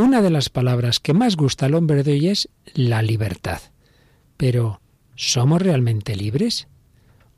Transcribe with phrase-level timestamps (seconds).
[0.00, 3.60] una de las palabras que más gusta al hombre de hoy es la libertad.
[4.36, 4.80] Pero,
[5.14, 6.68] ¿somos realmente libres?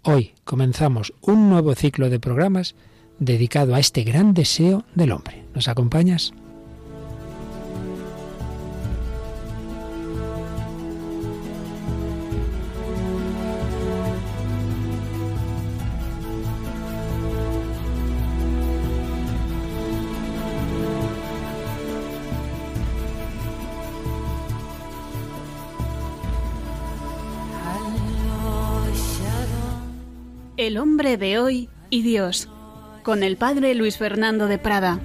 [0.03, 2.75] Hoy comenzamos un nuevo ciclo de programas
[3.19, 5.45] dedicado a este gran deseo del hombre.
[5.55, 6.33] ¿Nos acompañas?
[31.17, 32.49] De hoy y Dios,
[33.03, 35.01] con el padre Luis Fernando de Prada.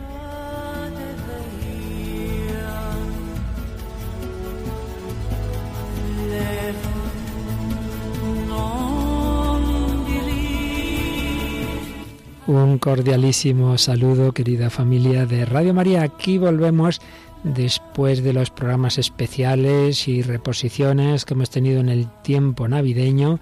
[12.48, 16.04] Un cordialísimo saludo, querida familia de Radio María.
[16.04, 17.02] Aquí volvemos
[17.44, 23.42] después de los programas especiales y reposiciones que hemos tenido en el tiempo navideño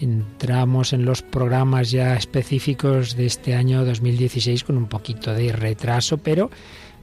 [0.00, 6.18] entramos en los programas ya específicos de este año 2016 con un poquito de retraso,
[6.18, 6.50] pero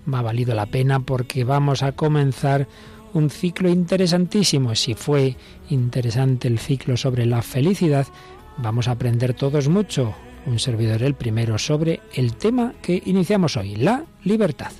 [0.06, 2.68] me ha valido la pena porque vamos a comenzar
[3.14, 4.76] un ciclo interesantísimo.
[4.76, 5.36] Si fue
[5.70, 8.08] interesante el ciclo sobre la felicidad,
[8.58, 10.14] vamos a aprender todos mucho.
[10.46, 14.72] Un servidor el primero sobre el tema que iniciamos hoy, la libertad.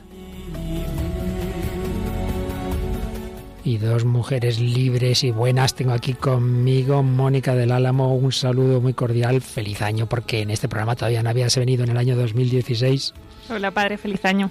[3.64, 7.04] Y dos mujeres libres y buenas tengo aquí conmigo.
[7.04, 11.30] Mónica del Álamo, un saludo muy cordial, feliz año, porque en este programa todavía no
[11.30, 13.14] habías venido en el año 2016.
[13.50, 14.50] Hola padre, feliz año.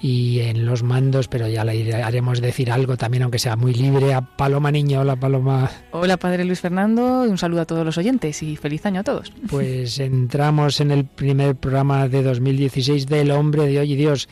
[0.00, 4.14] Y en los mandos, pero ya le haremos decir algo también, aunque sea muy libre,
[4.14, 5.02] a Paloma Niño.
[5.02, 5.70] Hola Paloma.
[5.92, 9.32] Hola padre Luis Fernando, un saludo a todos los oyentes y feliz año a todos.
[9.48, 14.28] Pues entramos en el primer programa de 2016 del Hombre de Hoy y Dios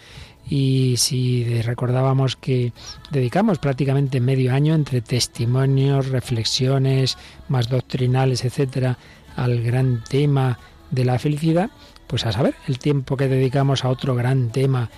[0.50, 2.72] y si recordábamos que
[3.12, 7.16] dedicamos prácticamente medio año entre testimonios, reflexiones
[7.48, 8.98] más doctrinales, etcétera,
[9.36, 10.58] al gran tema
[10.90, 11.70] de la felicidad,
[12.08, 14.90] pues a saber, el tiempo que dedicamos a otro gran tema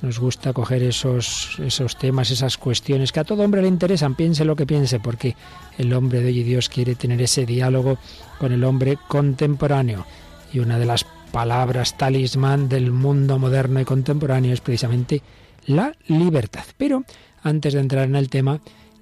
[0.00, 4.44] nos gusta coger esos, esos temas, esas cuestiones que a todo hombre le interesan, piense
[4.44, 5.36] lo que piense, porque
[5.76, 7.98] el hombre de hoy y Dios quiere tener ese diálogo
[8.38, 10.06] con el hombre contemporáneo.
[10.52, 15.22] Y una de las palabras talismán del mundo moderno y contemporáneo es precisamente
[15.66, 16.64] la libertad.
[16.76, 17.04] Pero
[17.42, 18.60] antes de entrar en el tema,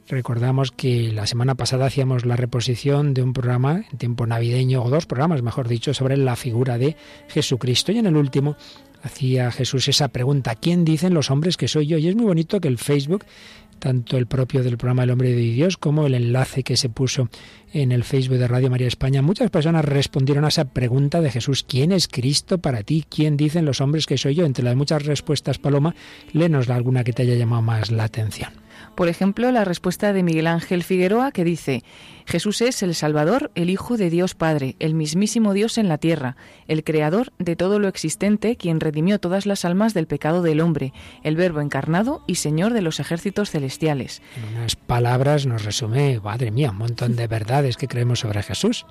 [0.08, 4.90] recordamos que la semana pasada hacíamos la reposición de un programa en tiempo navideño, o
[4.90, 6.96] dos programas, mejor dicho, sobre la figura de
[7.28, 7.92] Jesucristo.
[7.92, 8.56] Y en el último
[9.02, 11.98] hacía Jesús esa pregunta, ¿quién dicen los hombres que soy yo?
[11.98, 13.24] Y es muy bonito que el Facebook
[13.78, 17.28] tanto el propio del programa El Hombre de Dios como el enlace que se puso
[17.72, 21.64] en el Facebook de Radio María España, muchas personas respondieron a esa pregunta de Jesús,
[21.66, 23.04] ¿quién es Cristo para ti?
[23.08, 24.44] ¿Quién dicen los hombres que soy yo?
[24.44, 25.94] Entre las muchas respuestas, Paloma,
[26.32, 28.67] léenos alguna que te haya llamado más la atención.
[28.94, 31.84] Por ejemplo, la respuesta de Miguel Ángel Figueroa que dice,
[32.26, 36.36] Jesús es el Salvador, el Hijo de Dios Padre, el mismísimo Dios en la tierra,
[36.66, 40.92] el Creador de todo lo existente, quien redimió todas las almas del pecado del hombre,
[41.22, 44.20] el Verbo encarnado y Señor de los ejércitos celestiales.
[44.36, 48.84] En unas palabras nos resume, madre mía, un montón de verdades que creemos sobre Jesús.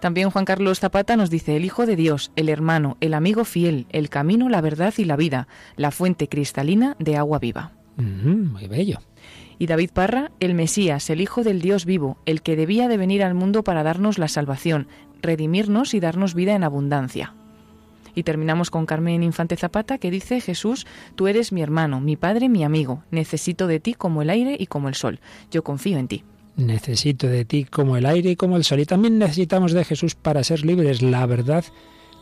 [0.00, 3.86] También Juan Carlos Zapata nos dice el Hijo de Dios, el hermano, el amigo fiel,
[3.90, 7.72] el camino, la verdad y la vida, la fuente cristalina de agua viva.
[7.98, 8.98] Muy bello
[9.58, 13.22] y David Parra, el Mesías, el Hijo del Dios vivo, el que debía de venir
[13.22, 14.86] al mundo para darnos la salvación,
[15.20, 17.34] redimirnos y darnos vida en abundancia.
[18.14, 22.48] Y terminamos con Carmen Infante Zapata que dice, Jesús, tú eres mi hermano, mi padre,
[22.48, 25.20] mi amigo, necesito de ti como el aire y como el sol,
[25.50, 26.24] yo confío en ti.
[26.56, 28.80] Necesito de ti como el aire y como el sol.
[28.80, 31.02] Y también necesitamos de Jesús para ser libres.
[31.02, 31.64] La verdad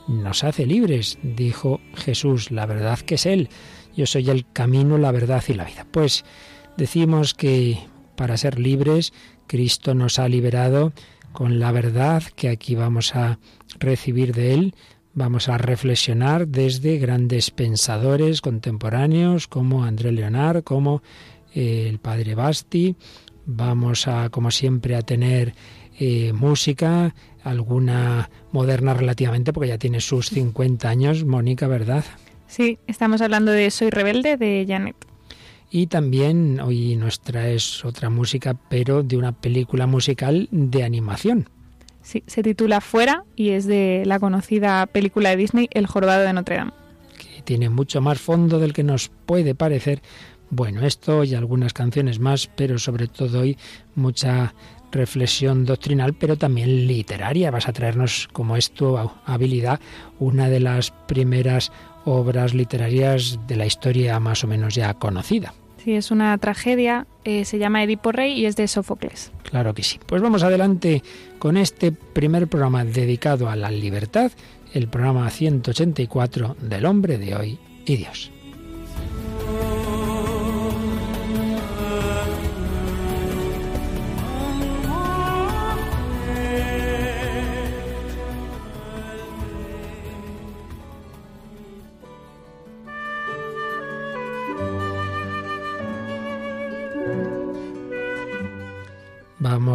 [0.08, 3.48] nos hace libres, dijo Jesús, la verdad que es Él.
[3.96, 5.86] Yo soy el camino, la verdad y la vida.
[5.90, 6.24] Pues
[6.76, 7.78] Decimos que
[8.16, 9.12] para ser libres,
[9.46, 10.92] Cristo nos ha liberado
[11.32, 13.38] con la verdad que aquí vamos a
[13.78, 14.74] recibir de Él.
[15.14, 21.02] Vamos a reflexionar desde grandes pensadores contemporáneos como André Leonard, como
[21.54, 22.96] eh, el padre Basti.
[23.46, 25.54] Vamos a, como siempre, a tener
[25.98, 32.04] eh, música, alguna moderna relativamente, porque ya tiene sus 50 años, Mónica, ¿verdad?
[32.46, 34.96] Sí, estamos hablando de Soy Rebelde de Janet.
[35.70, 41.48] Y también hoy nos traes otra música, pero de una película musical de animación.
[42.02, 46.32] Sí, se titula Fuera y es de la conocida película de Disney El Jorobado de
[46.32, 46.72] Notre Dame.
[47.18, 50.02] Que tiene mucho más fondo del que nos puede parecer.
[50.48, 53.58] Bueno, esto y algunas canciones más, pero sobre todo hoy
[53.96, 54.54] mucha
[54.92, 57.50] reflexión doctrinal, pero también literaria.
[57.50, 59.80] Vas a traernos, como es tu habilidad,
[60.20, 61.72] una de las primeras
[62.06, 65.52] obras literarias de la historia más o menos ya conocida.
[65.84, 69.30] Sí, es una tragedia, eh, se llama Edipo Rey y es de Sófocles.
[69.42, 70.00] Claro que sí.
[70.04, 71.02] Pues vamos adelante
[71.38, 74.32] con este primer programa dedicado a la libertad,
[74.72, 78.32] el programa 184 del hombre de hoy y Dios.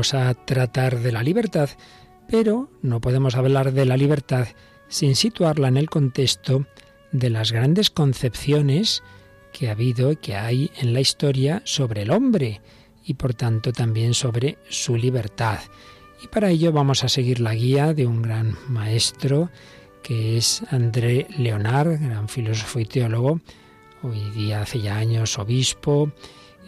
[0.01, 1.69] A tratar de la libertad,
[2.27, 4.47] pero no podemos hablar de la libertad
[4.89, 6.65] sin situarla en el contexto
[7.11, 9.03] de las grandes concepciones
[9.53, 12.61] que ha habido y que hay en la historia sobre el hombre
[13.05, 15.59] y por tanto también sobre su libertad.
[16.23, 19.51] Y para ello vamos a seguir la guía de un gran maestro
[20.01, 23.39] que es André Leonard, gran filósofo y teólogo,
[24.01, 26.11] hoy día hace ya años obispo,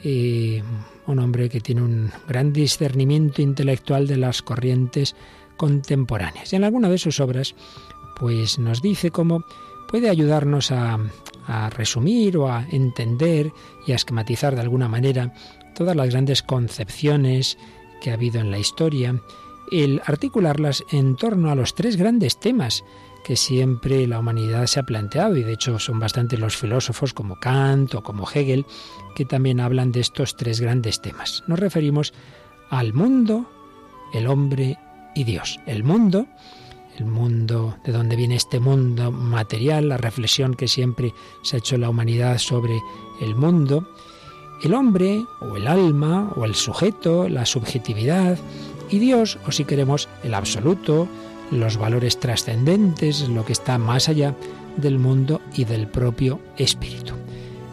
[0.04, 5.16] un hombre que tiene un gran discernimiento intelectual de las corrientes
[5.58, 6.52] contemporáneas.
[6.52, 7.56] Y en alguna de sus obras,
[8.20, 9.44] pues nos dice cómo
[9.88, 11.00] puede ayudarnos a,
[11.48, 13.52] a resumir o a entender
[13.86, 15.34] y a esquematizar de alguna manera
[15.76, 17.58] todas las grandes concepciones
[18.02, 19.22] que ha habido en la historia,
[19.72, 22.84] el articularlas en torno a los tres grandes temas
[23.24, 27.40] que siempre la humanidad se ha planteado, y de hecho son bastante los filósofos como
[27.40, 28.66] Kant o como Hegel,
[29.16, 31.44] que también hablan de estos tres grandes temas.
[31.48, 32.14] Nos referimos
[32.70, 33.50] al mundo,
[34.14, 34.78] el hombre
[35.16, 35.60] y Dios.
[35.66, 36.28] El mundo,
[36.98, 41.78] el mundo, de donde viene este mundo material, la reflexión que siempre se ha hecho
[41.78, 42.80] la humanidad sobre
[43.22, 43.88] el mundo,
[44.64, 48.38] el hombre o el alma o el sujeto, la subjetividad,
[48.90, 51.08] y Dios, o si queremos, el absoluto,
[51.52, 54.36] los valores trascendentes, lo que está más allá
[54.78, 57.14] del mundo y del propio espíritu.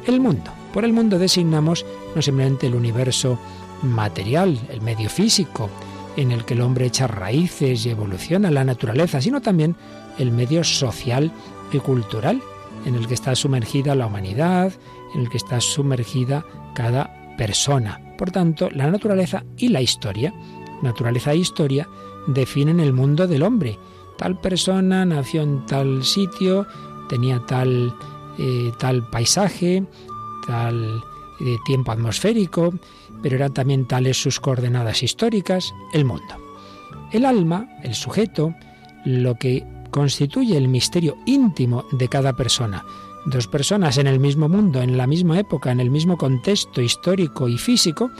[0.06, 0.50] El mundo.
[0.72, 1.84] Por el mundo designamos
[2.14, 3.38] no simplemente el universo
[3.82, 5.68] material, el medio físico,
[6.16, 9.76] en el que el hombre echa raíces y evoluciona la naturaleza, sino también
[10.18, 11.32] el medio social
[11.72, 12.42] y cultural,
[12.84, 14.72] en el que está sumergida la humanidad,
[15.14, 16.44] en el que está sumergida
[16.74, 18.00] cada persona.
[18.16, 20.34] Por tanto, la naturaleza y la historia,
[20.82, 21.88] naturaleza e historia,
[22.34, 23.78] definen el mundo del hombre.
[24.16, 26.66] Tal persona nació en tal sitio,
[27.08, 27.94] tenía tal,
[28.38, 29.84] eh, tal paisaje,
[30.46, 31.02] tal
[31.40, 32.74] eh, tiempo atmosférico,
[33.22, 36.36] pero eran también tales sus coordenadas históricas, el mundo.
[37.12, 38.54] El alma, el sujeto,
[39.04, 42.84] lo que constituye el misterio íntimo de cada persona.
[43.26, 47.48] Dos personas en el mismo mundo, en la misma época, en el mismo contexto histórico
[47.48, 48.10] y físico,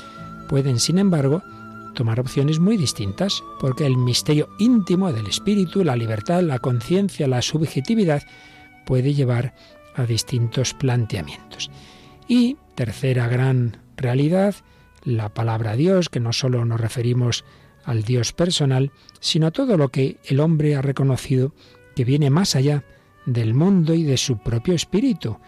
[0.48, 1.42] pueden, sin embargo,
[1.94, 7.42] tomar opciones muy distintas, porque el misterio íntimo del espíritu, la libertad, la conciencia, la
[7.42, 8.22] subjetividad,
[8.87, 9.54] puede llevar
[9.94, 11.70] a distintos planteamientos.
[12.28, 14.54] Y tercera gran realidad,
[15.04, 17.44] la palabra Dios, que no solo nos referimos
[17.84, 21.54] al Dios personal, sino a todo lo que el hombre ha reconocido
[21.96, 22.84] que viene más allá
[23.26, 25.38] del mundo y de su propio espíritu,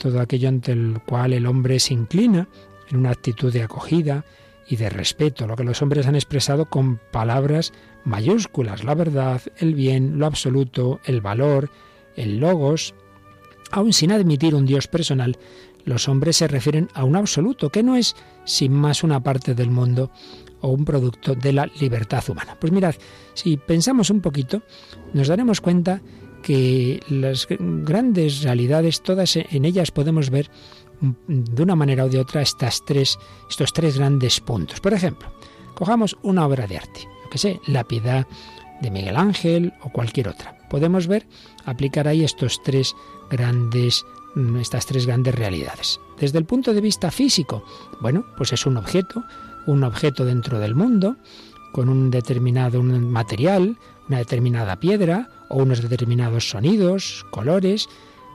[0.00, 2.48] todo aquello ante el cual el hombre se inclina
[2.90, 4.24] en una actitud de acogida,
[4.68, 7.72] y de respeto, lo que los hombres han expresado con palabras
[8.04, 11.70] mayúsculas, la verdad, el bien, lo absoluto, el valor,
[12.16, 12.94] el logos.
[13.70, 15.38] Aun sin admitir un Dios personal,
[15.84, 19.70] los hombres se refieren a un absoluto, que no es sin más una parte del
[19.70, 20.10] mundo
[20.60, 22.56] o un producto de la libertad humana.
[22.60, 22.94] Pues mirad,
[23.34, 24.62] si pensamos un poquito,
[25.12, 26.02] nos daremos cuenta
[26.42, 30.50] que las grandes realidades, todas en ellas podemos ver
[31.00, 34.80] de una manera o de otra estas tres, estos tres grandes puntos.
[34.80, 35.28] Por ejemplo,
[35.74, 38.26] cojamos una obra de arte, lo que sé, la piedad
[38.80, 40.56] de Miguel Ángel o cualquier otra.
[40.68, 41.26] Podemos ver,
[41.64, 42.94] aplicar ahí estos tres
[43.30, 44.04] grandes,
[44.60, 46.00] estas tres grandes realidades.
[46.18, 47.64] Desde el punto de vista físico,
[48.00, 49.22] bueno, pues es un objeto,
[49.66, 51.16] un objeto dentro del mundo,
[51.72, 53.76] con un determinado material,
[54.08, 57.88] una determinada piedra o unos determinados sonidos, colores,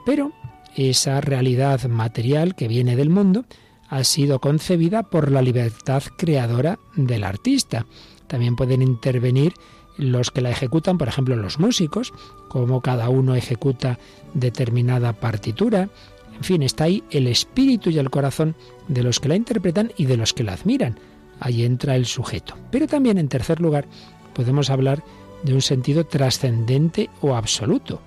[0.05, 0.31] pero
[0.75, 3.45] esa realidad material que viene del mundo
[3.89, 7.85] ha sido concebida por la libertad creadora del artista.
[8.27, 9.53] También pueden intervenir
[9.97, 12.13] los que la ejecutan, por ejemplo, los músicos,
[12.47, 13.99] como cada uno ejecuta
[14.33, 15.89] determinada partitura.
[16.35, 18.55] En fin, está ahí el espíritu y el corazón
[18.87, 20.97] de los que la interpretan y de los que la admiran.
[21.41, 22.55] Ahí entra el sujeto.
[22.71, 23.85] Pero también, en tercer lugar,
[24.33, 25.03] podemos hablar
[25.43, 28.01] de un sentido trascendente o absoluto.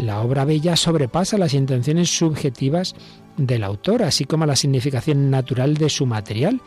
[0.00, 2.94] La obra bella sobrepasa las intenciones subjetivas
[3.36, 6.62] del autor, así como la significación natural de su material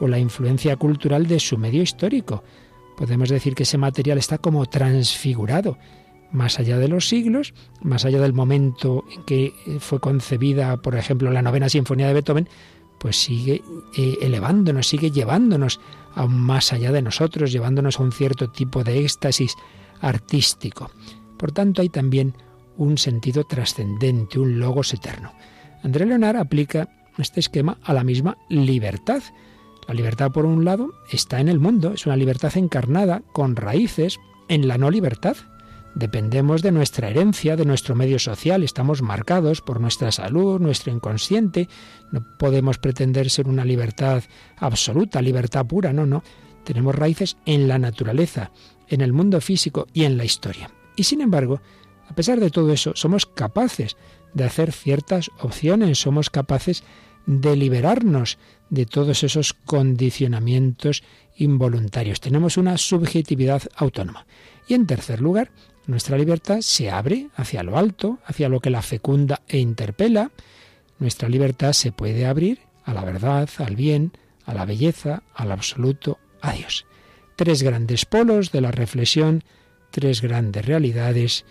[0.00, 2.44] o la influencia cultural de su medio histórico.
[2.98, 5.78] Podemos decir que ese material está como transfigurado,
[6.30, 11.30] más allá de los siglos, más allá del momento en que fue concebida, por ejemplo,
[11.30, 12.50] la novena sinfonía de Beethoven,
[12.98, 13.62] pues sigue
[13.96, 15.80] eh, elevándonos, sigue llevándonos
[16.14, 19.56] aún más allá de nosotros, llevándonos a un cierto tipo de éxtasis
[20.02, 20.90] artístico.
[21.38, 22.34] Por tanto, hay también
[22.76, 25.32] un sentido trascendente, un logos eterno.
[25.82, 26.88] André Leonard aplica
[27.18, 29.22] este esquema a la misma libertad.
[29.86, 34.18] La libertad, por un lado, está en el mundo, es una libertad encarnada, con raíces
[34.48, 35.36] en la no libertad.
[35.94, 41.68] Dependemos de nuestra herencia, de nuestro medio social, estamos marcados por nuestra salud, nuestro inconsciente.
[42.10, 44.24] No podemos pretender ser una libertad
[44.56, 46.24] absoluta, libertad pura, no, no.
[46.64, 48.50] Tenemos raíces en la naturaleza,
[48.88, 50.70] en el mundo físico y en la historia.
[50.96, 51.60] Y sin embargo,
[52.08, 53.96] a pesar de todo eso, somos capaces
[54.32, 56.82] de hacer ciertas opciones, somos capaces
[57.26, 58.38] de liberarnos
[58.70, 61.02] de todos esos condicionamientos
[61.36, 62.20] involuntarios.
[62.20, 64.26] Tenemos una subjetividad autónoma.
[64.66, 65.50] Y en tercer lugar,
[65.86, 70.30] nuestra libertad se abre hacia lo alto, hacia lo que la fecunda e interpela.
[70.98, 74.12] Nuestra libertad se puede abrir a la verdad, al bien,
[74.44, 76.86] a la belleza, al absoluto, a Dios.
[77.36, 79.42] Tres grandes polos de la reflexión,
[79.90, 81.44] tres grandes realidades.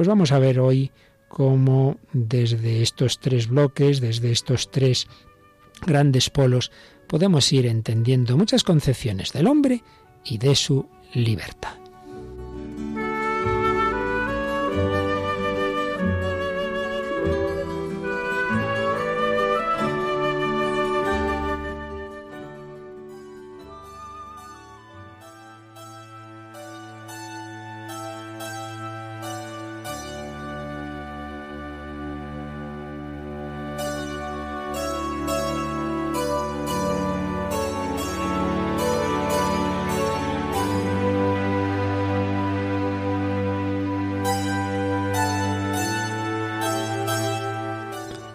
[0.00, 0.92] Pues vamos a ver hoy
[1.28, 5.06] cómo desde estos tres bloques, desde estos tres
[5.86, 6.72] grandes polos,
[7.06, 9.84] podemos ir entendiendo muchas concepciones del hombre
[10.24, 11.74] y de su libertad.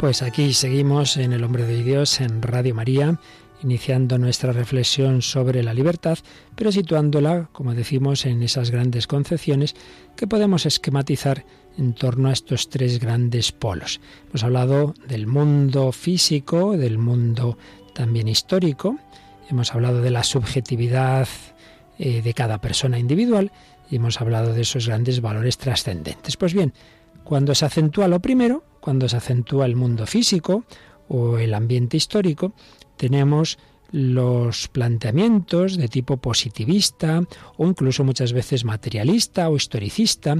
[0.06, 3.20] Pues aquí seguimos en El Hombre de Dios, en Radio María,
[3.64, 6.20] iniciando nuestra reflexión sobre la libertad,
[6.54, 9.74] pero situándola, como decimos, en esas grandes concepciones
[10.16, 11.44] que podemos esquematizar
[11.80, 14.00] en torno a estos tres grandes polos.
[14.30, 17.58] Hemos hablado del mundo físico, del mundo
[17.96, 19.00] también histórico,
[19.50, 21.28] hemos hablado de la subjetividad
[21.98, 23.52] eh, de cada persona individual
[23.90, 26.38] y hemos hablado de esos grandes valores trascendentes.
[26.38, 26.74] Pues bien,
[27.24, 30.64] cuando se acentúa lo primero, cuando se acentúa el mundo físico
[31.08, 32.54] o el ambiente histórico,
[32.98, 33.58] tenemos
[33.92, 37.24] los planteamientos de tipo positivista
[37.58, 40.38] o incluso muchas veces materialista o historicista,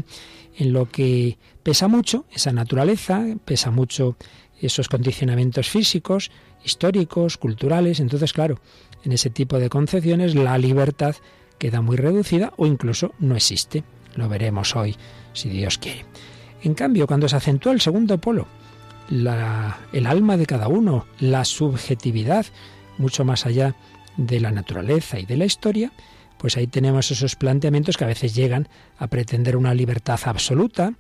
[0.58, 4.16] en lo que pesa mucho esa naturaleza, pesa mucho
[4.62, 6.30] esos condicionamientos físicos,
[6.64, 8.00] históricos, culturales.
[8.00, 8.60] Entonces, claro,
[9.04, 11.16] en ese tipo de concepciones la libertad
[11.58, 13.84] queda muy reducida o incluso no existe.
[14.14, 14.96] Lo veremos hoy,
[15.34, 16.06] si Dios quiere.
[16.66, 18.48] En cambio, cuando se acentúa el segundo polo,
[19.08, 22.48] el alma de cada uno, la subjetividad,
[22.98, 23.76] mucho más allá
[24.18, 25.92] de la naturaleza y de la historia,
[26.40, 28.68] pues ahí tenemos esos planteamientos que a veces llegan
[28.98, 30.96] a pretender una libertad absoluta.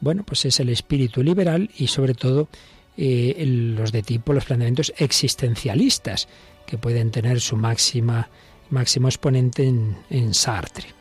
[0.00, 2.48] Bueno, pues es el espíritu liberal y sobre todo
[2.96, 6.28] eh, los de tipo, los planteamientos existencialistas,
[6.64, 8.28] que pueden tener su máxima,
[8.70, 10.97] máximo exponente en Sartre.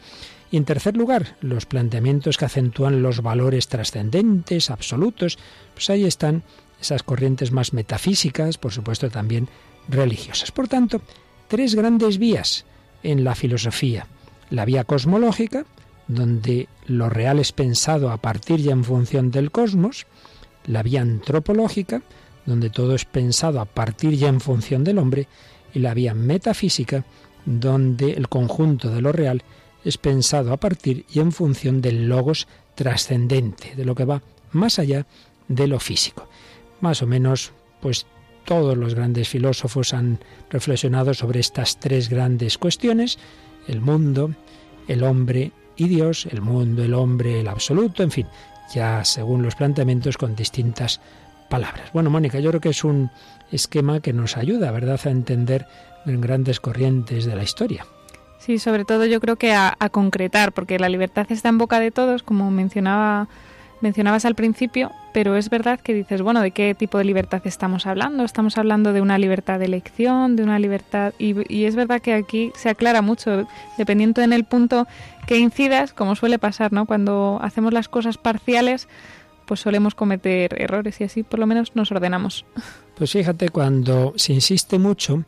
[0.52, 5.38] Y en tercer lugar, los planteamientos que acentúan los valores trascendentes, absolutos,
[5.74, 6.44] pues ahí están
[6.80, 9.50] esas corrientes más metafísicas, por supuesto también
[9.90, 10.52] religiosas.
[10.52, 11.02] Por tanto,
[11.48, 12.66] tres grandes vías
[13.04, 14.08] en la filosofía.
[14.50, 15.66] La vía cosmológica,
[16.08, 20.06] donde lo real es pensado a partir y en función del cosmos.
[20.66, 22.02] La vía antropológica,
[22.46, 25.28] donde todo es pensado a partir y en función del hombre.
[25.74, 27.04] Y la vía metafísica,
[27.46, 29.44] donde el conjunto de lo real
[29.84, 34.80] es pensado a partir y en función del logos trascendente, de lo que va más
[34.80, 35.06] allá
[35.48, 36.28] de lo físico.
[36.82, 38.06] Más o menos, pues
[38.46, 40.20] todos los grandes filósofos han
[40.50, 43.20] reflexionado sobre estas tres grandes cuestiones,
[43.68, 44.34] el mundo,
[44.88, 48.28] el hombre y Dios, el mundo, el hombre, el absoluto, en fin,
[48.74, 51.02] ya según los planteamientos con distintas
[51.50, 51.92] palabras.
[51.94, 53.10] Bueno, Mónica, yo creo que es un
[53.52, 55.68] esquema que nos ayuda, ¿verdad?, a entender
[56.06, 57.86] grandes corrientes de la historia.
[58.48, 61.92] Sí, sobre todo yo creo que a, concretar, porque la libertad está en boca de
[61.92, 63.28] todos, como mencionaba
[63.82, 67.86] mencionabas al principio, pero es verdad que dices, bueno, ¿de qué tipo de libertad estamos
[67.86, 68.24] hablando?
[68.24, 71.14] Estamos hablando de una libertad de elección, de una libertad...
[71.20, 73.46] Y, es verdad que aquí se aclara mucho,
[73.78, 74.88] dependiendo en el punto
[75.28, 76.86] que incidas, como suele pasar, ¿no?
[76.86, 78.88] Cuando hacemos las cosas parciales,
[79.46, 82.46] pues solemos cometer errores y así por lo menos nos ordenamos.
[82.96, 85.26] Pues fíjate, cuando se insiste mucho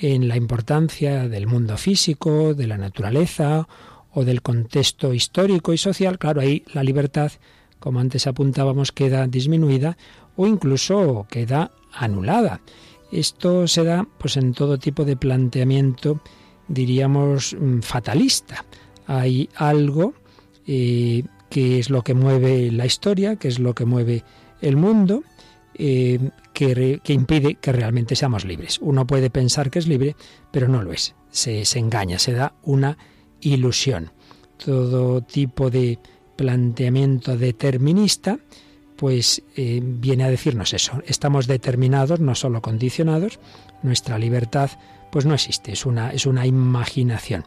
[0.00, 3.68] en la importancia del mundo físico, de la naturaleza
[4.12, 7.30] o del contexto histórico y social, claro, ahí la libertad,
[7.78, 9.98] como antes apuntábamos, queda disminuida
[10.36, 12.62] o incluso queda anulada.
[13.12, 16.20] Esto se da pues en todo tipo de planteamiento,
[16.66, 18.64] diríamos, mm, fatalista.
[19.06, 20.14] Hay algo
[20.66, 24.24] eh, que es lo que mueve la historia, que es lo que mueve
[24.62, 25.24] el mundo,
[25.74, 26.30] eh,
[26.66, 28.78] que, impide que realmente seamos libres.
[28.80, 30.14] Uno puede pensar que es libre,
[30.50, 31.14] pero no lo es.
[31.30, 32.98] Se, se engaña, se da una
[33.40, 34.12] ilusión.
[34.62, 35.98] Todo tipo de
[36.36, 38.38] planteamiento determinista
[38.96, 41.02] pues eh, viene a decirnos eso.
[41.06, 43.38] Estamos determinados, no solo condicionados.
[43.82, 44.70] Nuestra libertad,
[45.10, 47.46] pues no existe, es una, es una imaginación.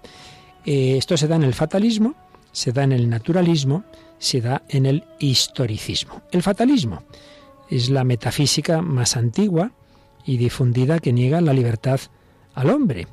[0.65, 2.15] Eh, esto se da en el fatalismo,
[2.51, 3.83] se da en el naturalismo,
[4.17, 6.23] se da en el historicismo.
[6.31, 7.03] El fatalismo
[7.75, 9.71] es la metafísica más antigua
[10.25, 11.99] y difundida que niega la libertad
[12.53, 13.07] al hombre.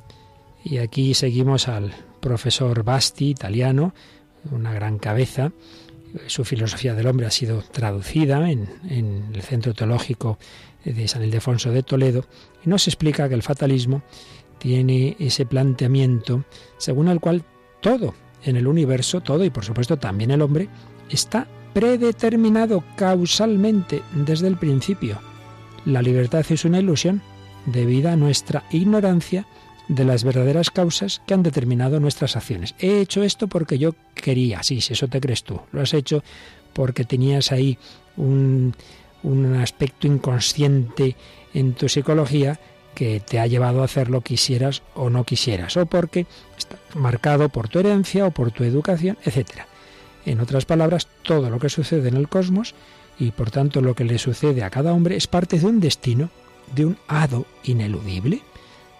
[0.63, 3.93] Y aquí seguimos al profesor Basti, italiano,
[4.51, 5.51] una gran cabeza,
[6.27, 10.37] su filosofía del hombre ha sido traducida en, el Centro Teológico
[10.83, 12.25] de San Ildefonso de Toledo
[12.65, 14.03] y nos explica que el fatalismo
[14.57, 16.43] tiene ese planteamiento
[16.77, 17.43] según el cual
[17.81, 18.13] todo
[18.43, 20.69] en el universo, todo y por supuesto también el hombre,
[21.09, 25.19] está predeterminado causalmente desde el principio.
[25.85, 27.21] La libertad es una ilusión
[27.65, 29.45] debida a nuestra ignorancia
[29.87, 32.75] de las verdaderas causas que han determinado nuestras acciones.
[32.79, 35.59] He hecho esto porque yo quería, sí, si eso te crees tú.
[35.71, 36.23] Lo has hecho
[36.73, 37.77] porque tenías ahí
[38.15, 38.73] un,
[39.23, 41.15] un aspecto inconsciente
[41.53, 42.59] en tu psicología
[42.95, 46.25] que te ha llevado a hacerlo quisieras o no quisieras, o porque
[46.57, 49.65] está marcado por tu herencia o por tu educación, etc.
[50.25, 52.75] En otras palabras, todo lo que sucede en el cosmos
[53.19, 56.29] y por tanto lo que le sucede a cada hombre es parte de un destino,
[56.75, 58.41] de un hado ineludible.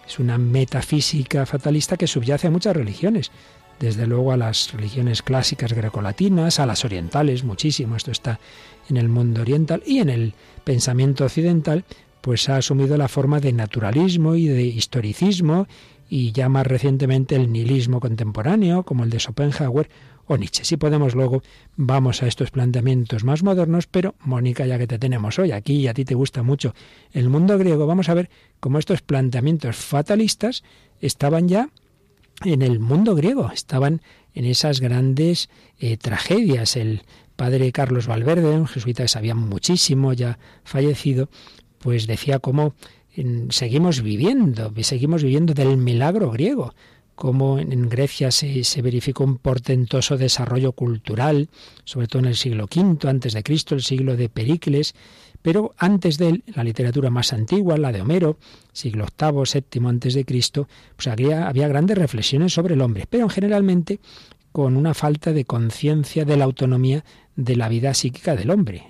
[0.06, 3.30] Es una metafísica fatalista que subyace a muchas religiones,
[3.78, 8.38] desde luego a las religiones clásicas grecolatinas, a las orientales, muchísimo, esto está
[8.88, 11.84] en el mundo oriental y en el pensamiento occidental,
[12.20, 15.66] pues ha asumido la forma de naturalismo y de historicismo
[16.08, 19.88] y ya más recientemente el nihilismo contemporáneo, como el de Schopenhauer
[20.36, 20.64] Nietzsche.
[20.64, 21.42] Si podemos luego,
[21.76, 25.88] vamos a estos planteamientos más modernos, pero Mónica, ya que te tenemos hoy aquí y
[25.88, 26.74] a ti te gusta mucho
[27.12, 30.62] el mundo griego, vamos a ver cómo estos planteamientos fatalistas
[31.00, 31.70] estaban ya
[32.44, 34.02] en el mundo griego, estaban
[34.34, 36.76] en esas grandes eh, tragedias.
[36.76, 37.02] El
[37.36, 41.28] padre Carlos Valverde, un jesuita que sabía muchísimo, ya fallecido,
[41.78, 42.74] pues decía cómo
[43.50, 46.74] seguimos viviendo, seguimos viviendo del milagro griego
[47.22, 51.50] cómo en Grecia se, verificó un portentoso desarrollo cultural,
[51.84, 54.96] sobre todo en el siglo V antes de Cristo, el siglo de Pericles,
[55.40, 58.38] pero antes de él, la literatura más antigua, la de Homero,
[58.72, 64.00] siglo VIII, VII antes de Cristo, pues había, grandes reflexiones sobre el hombre, pero generalmente
[64.50, 67.04] con una falta de conciencia de la autonomía
[67.36, 68.82] de la vida psíquica del hombre.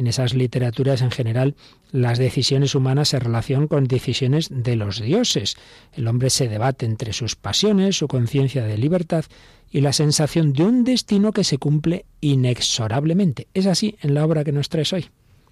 [0.00, 1.54] En esas literaturas en general
[1.92, 5.56] las decisiones humanas se relacionan con decisiones de los dioses.
[5.92, 9.24] El hombre se debate entre sus pasiones, su conciencia de libertad
[9.70, 13.46] y la sensación de un destino que se cumple inexorablemente.
[13.54, 15.06] Es así en la obra que nos traes hoy.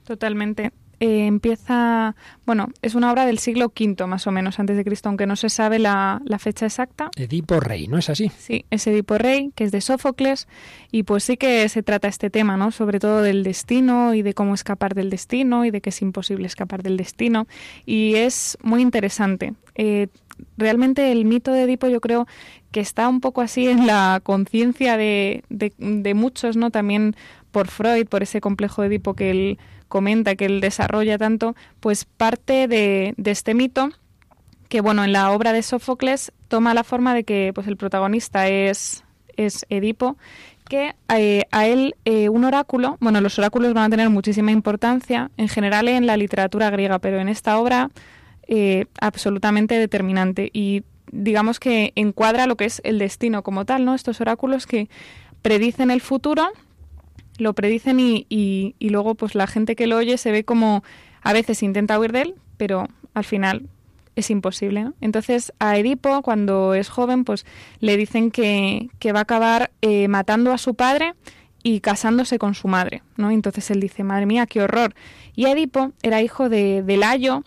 [0.04, 0.72] Totalmente.
[1.00, 5.08] Eh, empieza, bueno, es una obra del siglo V más o menos antes de Cristo,
[5.08, 7.11] aunque no se sabe la, fecha exacta.
[7.16, 8.30] Edipo Rey, ¿no es así?
[8.37, 10.48] Sí, es Edipo Rey, que es de Sófocles,
[10.90, 12.72] y pues sí que se trata este tema, ¿no?
[12.72, 16.46] Sobre todo del destino y de cómo escapar del destino y de que es imposible
[16.46, 17.46] escapar del destino,
[17.87, 19.54] y es muy interesante.
[19.76, 20.08] Eh,
[20.56, 22.26] realmente el mito de Edipo yo creo
[22.72, 26.70] que está un poco así en la conciencia de, de, de muchos, ¿no?
[26.70, 27.14] También
[27.50, 29.58] por Freud, por ese complejo de Edipo que él
[29.88, 33.90] comenta, que él desarrolla tanto, pues parte de, este mito
[34.68, 38.48] que, bueno, en la obra de Sófocles toma la forma de que pues, el protagonista
[38.48, 39.05] es,
[39.37, 40.16] es Edipo,
[40.68, 45.31] que eh, a él eh, un oráculo, bueno, los oráculos van a tener muchísima importancia
[45.37, 47.90] en general en la literatura griega, pero en esta obra
[48.46, 53.94] eh, absolutamente determinante y digamos que encuadra lo que es el destino como tal, ¿no?
[53.94, 54.88] Estos oráculos que
[55.42, 56.48] predicen el futuro
[57.38, 60.83] lo predicen y, y, luego pues la gente que lo oye se ve como
[61.22, 63.68] a veces intenta huir de él, pero al final
[64.16, 64.90] es imposible.
[65.01, 67.46] Entonces a Edipo, cuando es joven, pues
[67.81, 71.14] le dicen que, que va a acabar eh, matando a su padre
[71.62, 73.31] y casándose con su madre, ¿no?
[73.31, 74.94] Entonces él dice, madre mía, qué horror.
[75.35, 77.44] Y Edipo era hijo de, de Layo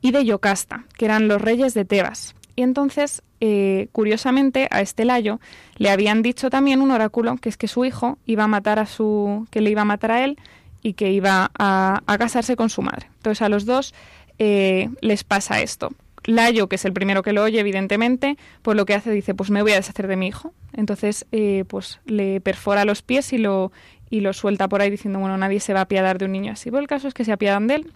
[0.00, 2.34] y de Yocasta, que eran los reyes de Tebas.
[2.56, 5.40] Y entonces, eh, curiosamente, a este Layo
[5.76, 8.86] le habían dicho también un oráculo, que es que su hijo iba a matar a
[8.86, 10.38] su, que le iba a matar a él
[10.82, 13.08] y que iba a, casarse con su madre.
[13.16, 13.94] Entonces a los dos
[14.38, 15.90] eh, les pasa esto.
[16.26, 19.50] Layo, que es el primero que lo oye, evidentemente, pues lo que hace dice, pues
[19.50, 20.52] me voy a deshacer de mi hijo.
[20.72, 23.72] Entonces, eh, pues le perfora los pies y lo,
[24.10, 26.52] y lo suelta por ahí diciendo, bueno, nadie se va a apiadar de un niño
[26.52, 26.70] así.
[26.70, 27.92] Pero el caso es que se apiadan de él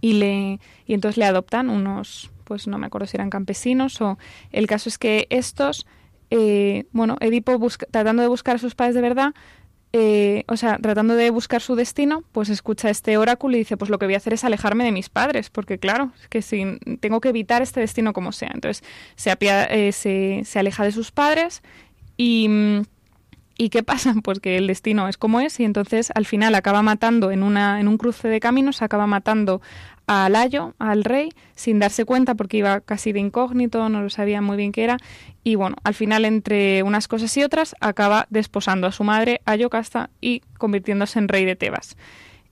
[0.00, 4.18] y le y entonces le adoptan unos pues no me acuerdo si eran campesinos o
[4.50, 5.86] el caso es que estos
[6.30, 7.56] eh, bueno Edipo
[7.92, 9.34] tratando de buscar a sus padres de verdad
[9.92, 13.88] eh, o sea, tratando de buscar su destino, pues escucha este oráculo y dice, pues
[13.90, 16.78] lo que voy a hacer es alejarme de mis padres, porque claro, es que si,
[17.00, 18.50] tengo que evitar este destino como sea.
[18.54, 18.84] Entonces
[19.16, 21.62] se, eh, se, se aleja de sus padres
[22.16, 22.48] y
[23.60, 24.14] ¿Y qué pasa?
[24.24, 27.78] Pues que el destino es como es y entonces al final acaba matando en, una,
[27.78, 29.60] en un cruce de caminos, acaba matando
[30.12, 34.42] a Layo, al rey, sin darse cuenta porque iba casi de incógnito, no lo sabía
[34.42, 34.96] muy bien qué era.
[35.44, 39.54] Y bueno, al final entre unas cosas y otras acaba desposando a su madre, a
[39.54, 41.96] Yocasta, y convirtiéndose en rey de Tebas.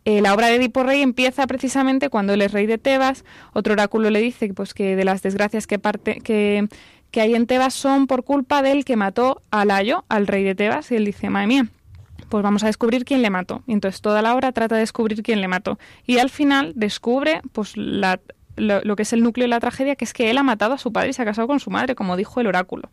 [0.04, 3.24] Eh, la obra de Edipo Rey empieza precisamente cuando él es rey de Tebas.
[3.52, 6.68] Otro oráculo le dice pues, que de las desgracias que, parte, que
[7.20, 10.92] hay en Tebas son por culpa del que mató a Layo, al rey de Tebas,
[10.92, 11.68] y él dice, madre mía,
[12.28, 13.62] pues vamos a descubrir quién le mató.
[13.66, 15.78] Y entonces toda la obra trata de descubrir quién le mató.
[16.06, 18.20] Y al final descubre pues la,
[18.56, 20.78] lo, que es el núcleo de la tragedia, que es que él ha matado a
[20.78, 22.90] su padre y se ha casado con su madre, como dijo el oráculo.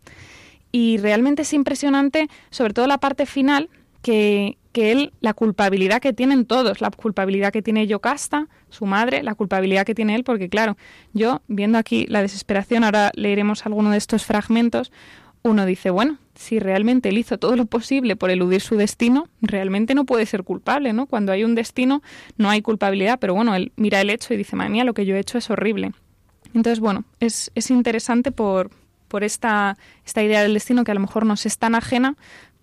[0.72, 3.70] Y realmente es impresionante, sobre todo la parte final,
[4.02, 9.24] que, que él, la culpabilidad que tienen todos, la culpabilidad que tiene Yocasta, su madre,
[9.24, 10.78] la culpabilidad que tiene él, porque claro,
[11.14, 14.92] yo viendo aquí la desesperación, ahora leeremos alguno de estos fragmentos,
[15.46, 19.94] uno dice, bueno, si realmente él hizo todo lo posible por eludir su destino, realmente
[19.94, 21.06] no puede ser culpable, ¿no?
[21.06, 22.02] Cuando hay un destino
[22.36, 25.06] no hay culpabilidad, pero bueno, él mira el hecho y dice, madre mía, lo que
[25.06, 25.92] yo he hecho es horrible.
[26.56, 28.72] Entonces, bueno, es, es interesante por,
[29.08, 32.16] por esta, esta idea del destino que a lo mejor nos es tan ajena,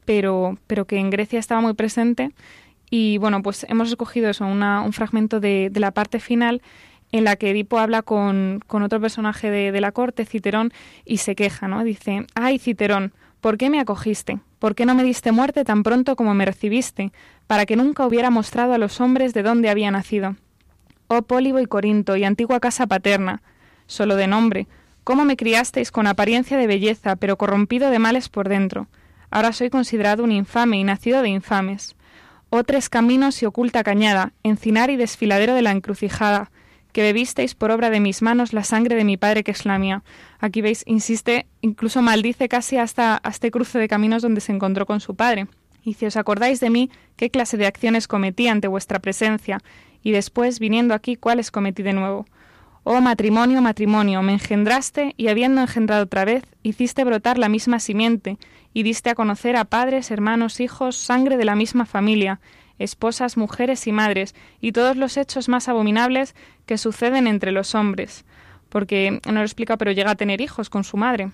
[0.04, 2.32] pero, pero que en Grecia estaba muy presente.
[2.90, 6.62] Y bueno, pues hemos escogido eso, un fragmento de, de, la parte final
[7.12, 10.72] en la que Edipo habla con, otro personaje de, de, la corte, Citerón,
[11.04, 11.84] y se queja, ¿no?
[11.84, 14.40] Dice, ay, Citerón, ¿por qué me acogiste?
[14.58, 17.12] ¿Por qué no me diste muerte tan pronto como me recibiste,
[17.46, 20.36] para que nunca hubiera mostrado a los hombres de dónde había nacido?
[21.08, 23.42] Oh Pólibo y Corinto, y antigua casa paterna,
[23.86, 24.66] solo de nombre,
[25.04, 28.86] ¿cómo me criasteis con apariencia de belleza, pero corrompido de males por dentro?
[29.30, 31.96] Ahora soy considerado un infame y nacido de infames.
[32.48, 36.50] Oh tres caminos y oculta cañada, encinar y desfiladero de la encrucijada,
[36.92, 39.78] que bebisteis por obra de mis manos la sangre de mi padre que es la
[39.78, 40.02] mía.
[40.38, 44.86] Aquí veis, insiste, incluso maldice casi hasta, hasta este cruce de caminos donde se encontró
[44.86, 45.46] con su padre.
[45.82, 49.58] Y si os acordáis de mí, qué clase de acciones cometí ante vuestra presencia,
[50.02, 52.26] y después, viniendo aquí, cuáles cometí de nuevo.
[52.84, 58.38] Oh matrimonio, matrimonio, me engendraste y habiendo engendrado otra vez, hiciste brotar la misma simiente,
[58.74, 62.40] y diste a conocer a padres, hermanos, hijos, sangre de la misma familia,
[62.82, 66.34] esposas, mujeres y madres, y todos los hechos más abominables
[66.66, 68.24] que suceden entre los hombres.
[68.68, 71.30] Porque no lo explica, pero llega a tener hijos con su madre.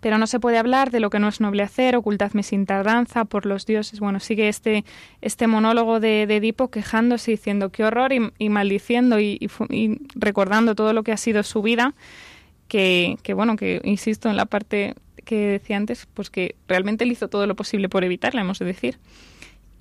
[0.00, 3.26] Pero no se puede hablar de lo que no es noble hacer, ocultadme sin tardanza
[3.26, 4.00] por los dioses.
[4.00, 4.84] Bueno, sigue este,
[5.20, 11.02] este monólogo de, Edipo quejándose, diciendo qué horror y, maldiciendo y, y, recordando todo lo
[11.02, 11.94] que ha sido su vida,
[12.66, 14.94] que, que bueno, que insisto en la parte
[15.24, 18.64] que decía antes, pues que realmente él hizo todo lo posible por evitarla, hemos de
[18.64, 18.98] decir.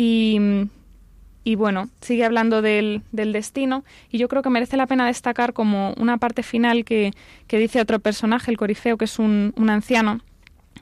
[0.02, 3.84] Y, bueno, sigue hablando del, del, destino.
[4.10, 7.12] Y yo creo que merece la pena destacar como una parte final que,
[7.50, 10.22] dice otro personaje, el Corifeo, que es un, un, anciano,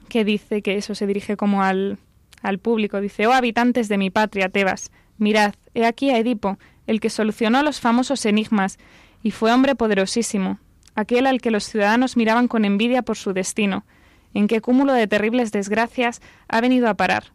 [0.08, 1.98] que dice que eso se dirige como al,
[2.42, 3.00] al público.
[3.00, 7.64] Dice, oh habitantes de mi patria, Tebas, mirad, he aquí a Edipo, el que solucionó
[7.64, 8.78] los famosos enigmas
[9.24, 10.60] y fue hombre poderosísimo,
[10.94, 13.84] aquel al que los ciudadanos miraban con envidia por su destino.
[14.32, 17.32] En qué cúmulo de terribles desgracias ha venido a parar,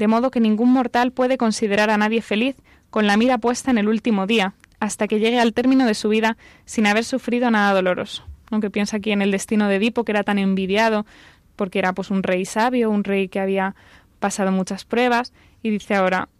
[0.00, 2.56] de modo que ningún mortal puede considerar a nadie feliz
[2.88, 6.08] con la mira puesta en el último día, hasta que llegue al término de su
[6.08, 8.24] vida sin haber sufrido nada doloroso.
[8.50, 11.04] Aunque piensa aquí en el destino de Edipo, que era tan envidiado,
[11.54, 13.74] porque era pues un rey sabio, un rey que había
[14.20, 16.30] pasado muchas pruebas, y dice ahora,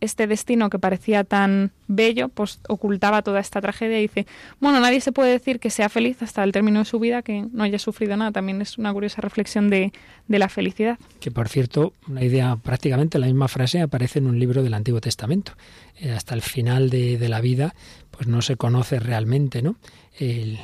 [0.00, 4.26] este destino que parecía tan bello, pues ocultaba toda esta tragedia y dice,
[4.60, 7.46] bueno, nadie se puede decir que sea feliz hasta el término de su vida, que
[7.52, 8.30] no haya sufrido nada.
[8.30, 9.92] También es una curiosa reflexión de,
[10.28, 10.98] de la felicidad.
[11.20, 15.00] Que por cierto, una idea prácticamente la misma frase aparece en un libro del Antiguo
[15.00, 15.52] Testamento.
[15.96, 17.74] Eh, hasta el final de, de, la vida,
[18.10, 19.76] pues no se conoce realmente, ¿no?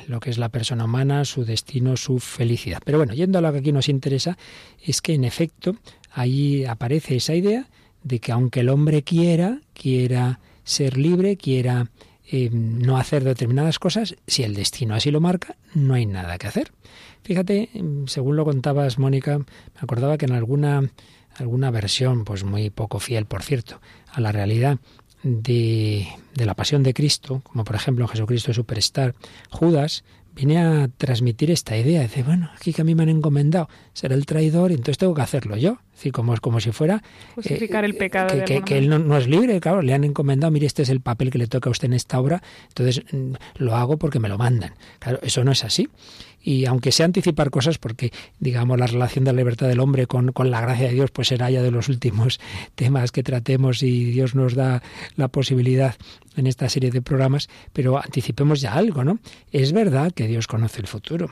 [0.07, 2.81] Lo que es la persona humana, su destino, su felicidad.
[2.83, 4.37] Pero bueno, yendo a lo que aquí nos interesa,
[4.83, 5.77] es que en efecto
[6.11, 7.65] ahí aparece esa idea
[8.05, 11.89] de que aunque el hombre quiera, quiera ser libre, quiera
[12.31, 16.47] eh, no hacer determinadas cosas, si el destino así lo marca, no hay nada que
[16.47, 16.71] hacer.
[17.23, 17.69] Fíjate,
[18.05, 19.45] según lo contabas, Mónica, me
[19.81, 20.87] acordaba que en alguna,
[21.35, 23.81] alguna versión, pues muy poco fiel, por cierto,
[24.13, 24.77] a la realidad
[25.23, 29.15] de, de la pasión de Cristo, como por ejemplo en Jesucristo Superstar,
[29.49, 30.03] Judas
[30.35, 32.01] viene a transmitir esta idea.
[32.01, 35.21] Dice, bueno, aquí que a mí me han encomendado ser el traidor entonces tengo que
[35.21, 35.79] hacerlo yo.
[35.91, 37.01] Es decir, como, como si fuera...
[37.35, 38.43] Justificar el eh, pecado.
[38.45, 41.31] Que, que, él no, es libre, claro, le han encomendado, mire, este es el papel
[41.31, 44.37] que le toca a usted en esta obra, entonces mm, lo hago porque me lo
[44.37, 44.73] mandan.
[44.99, 45.87] Claro, eso no es así
[46.45, 50.31] y aunque sea anticipar cosas, porque digamos la relación de la libertad del hombre con,
[50.31, 52.39] con, la gracia de Dios, pues será ya de los últimos
[52.75, 54.83] temas que tratemos y Dios nos da
[55.15, 55.95] la posibilidad
[56.37, 59.17] en esta serie de programas, pero anticipemos ya algo, ¿no?
[59.51, 61.31] Es verdad que Dios conoce el futuro,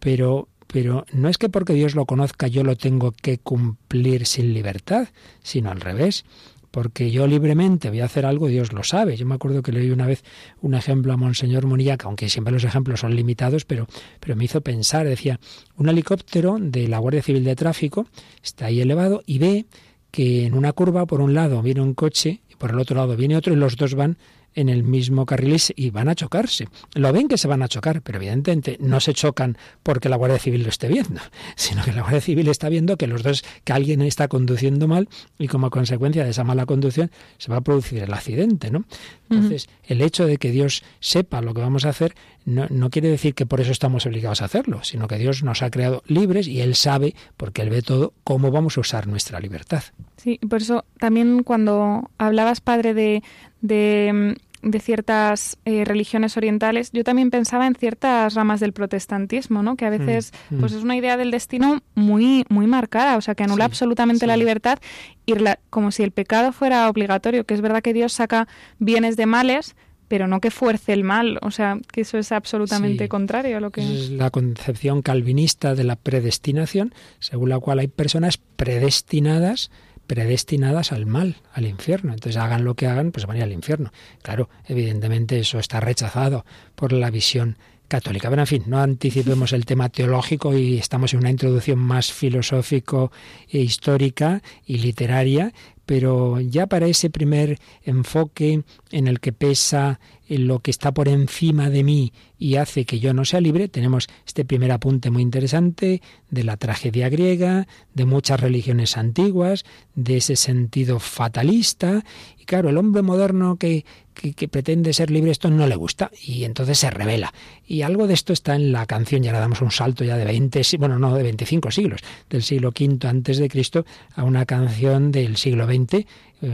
[0.00, 4.54] pero pero no es que porque Dios lo conozca yo lo tengo que cumplir sin
[4.54, 5.08] libertad,
[5.42, 6.24] sino al revés
[6.70, 9.16] porque yo libremente voy a hacer algo, Dios lo sabe.
[9.16, 10.22] Yo me acuerdo que leí una vez
[10.60, 11.66] un ejemplo a Monseñor
[11.98, 13.86] que aunque siempre los ejemplos son limitados, pero,
[14.20, 15.40] pero me hizo pensar, decía,
[15.76, 18.06] un helicóptero de la Guardia Civil de Tráfico
[18.42, 19.66] está ahí elevado y ve
[20.10, 23.16] que en una curva por un lado viene un coche y por el otro lado
[23.16, 24.18] viene otro y los dos van
[24.60, 26.68] en el mismo carril y van a chocarse.
[26.94, 30.38] Lo ven que se van a chocar, pero evidentemente no se chocan porque la Guardia
[30.38, 31.20] Civil lo esté viendo,
[31.56, 35.08] sino que la Guardia Civil está viendo que los dos, que alguien está conduciendo mal
[35.38, 38.84] y como consecuencia de esa mala conducción se va a producir el accidente, ¿no?
[39.28, 43.08] Entonces, el hecho de que Dios sepa lo que vamos a hacer no, no, quiere
[43.08, 46.48] decir que por eso estamos obligados a hacerlo, sino que Dios nos ha creado libres
[46.48, 49.84] y Él sabe, porque Él ve todo, cómo vamos a usar nuestra libertad.
[50.16, 53.22] Sí, por eso también cuando hablabas, padre, de,
[53.60, 54.36] de,
[54.80, 59.76] ciertas eh, religiones orientales, yo también pensaba en ciertas ramas del protestantismo, ¿no?
[59.76, 60.60] Que a veces mm, mm.
[60.60, 64.36] pues es una idea del destino muy muy marcada, o sea, que anula absolutamente la
[64.36, 64.78] libertad
[65.26, 65.34] y
[65.70, 69.76] como si el pecado fuera obligatorio, que es verdad que Dios saca bienes de males,
[70.08, 73.70] pero no que fuerce el mal, o sea, que eso es absolutamente contrario a lo
[73.70, 79.70] que es la concepción calvinista de la predestinación, según la cual hay personas predestinadas
[80.10, 82.12] predestinadas al mal, al infierno.
[82.12, 83.92] Entonces hagan lo que hagan, pues van a ir al infierno.
[84.22, 86.44] Claro, evidentemente eso está rechazado
[86.74, 88.28] por la visión católica.
[88.28, 93.12] Pero en fin, no anticipemos el tema teológico y estamos en una introducción más filosófico
[93.48, 95.52] e histórica y literaria,
[95.86, 100.00] pero ya para ese primer enfoque en el que pesa
[100.38, 104.08] lo que está por encima de mí y hace que yo no sea libre, tenemos
[104.26, 109.64] este primer apunte muy interesante de la tragedia griega, de muchas religiones antiguas,
[109.94, 112.04] de ese sentido fatalista.
[112.38, 116.44] Y claro, el hombre moderno que, que, pretende ser libre, esto no le gusta y
[116.44, 117.34] entonces se revela.
[117.66, 120.24] Y algo de esto está en la canción, ya le damos un salto ya de
[120.24, 125.10] 20, bueno, no, de 25 siglos, del siglo V antes de Cristo a una canción
[125.10, 126.06] del siglo XX eh,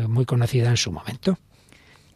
[0.08, 1.38] muy conocida en su momento.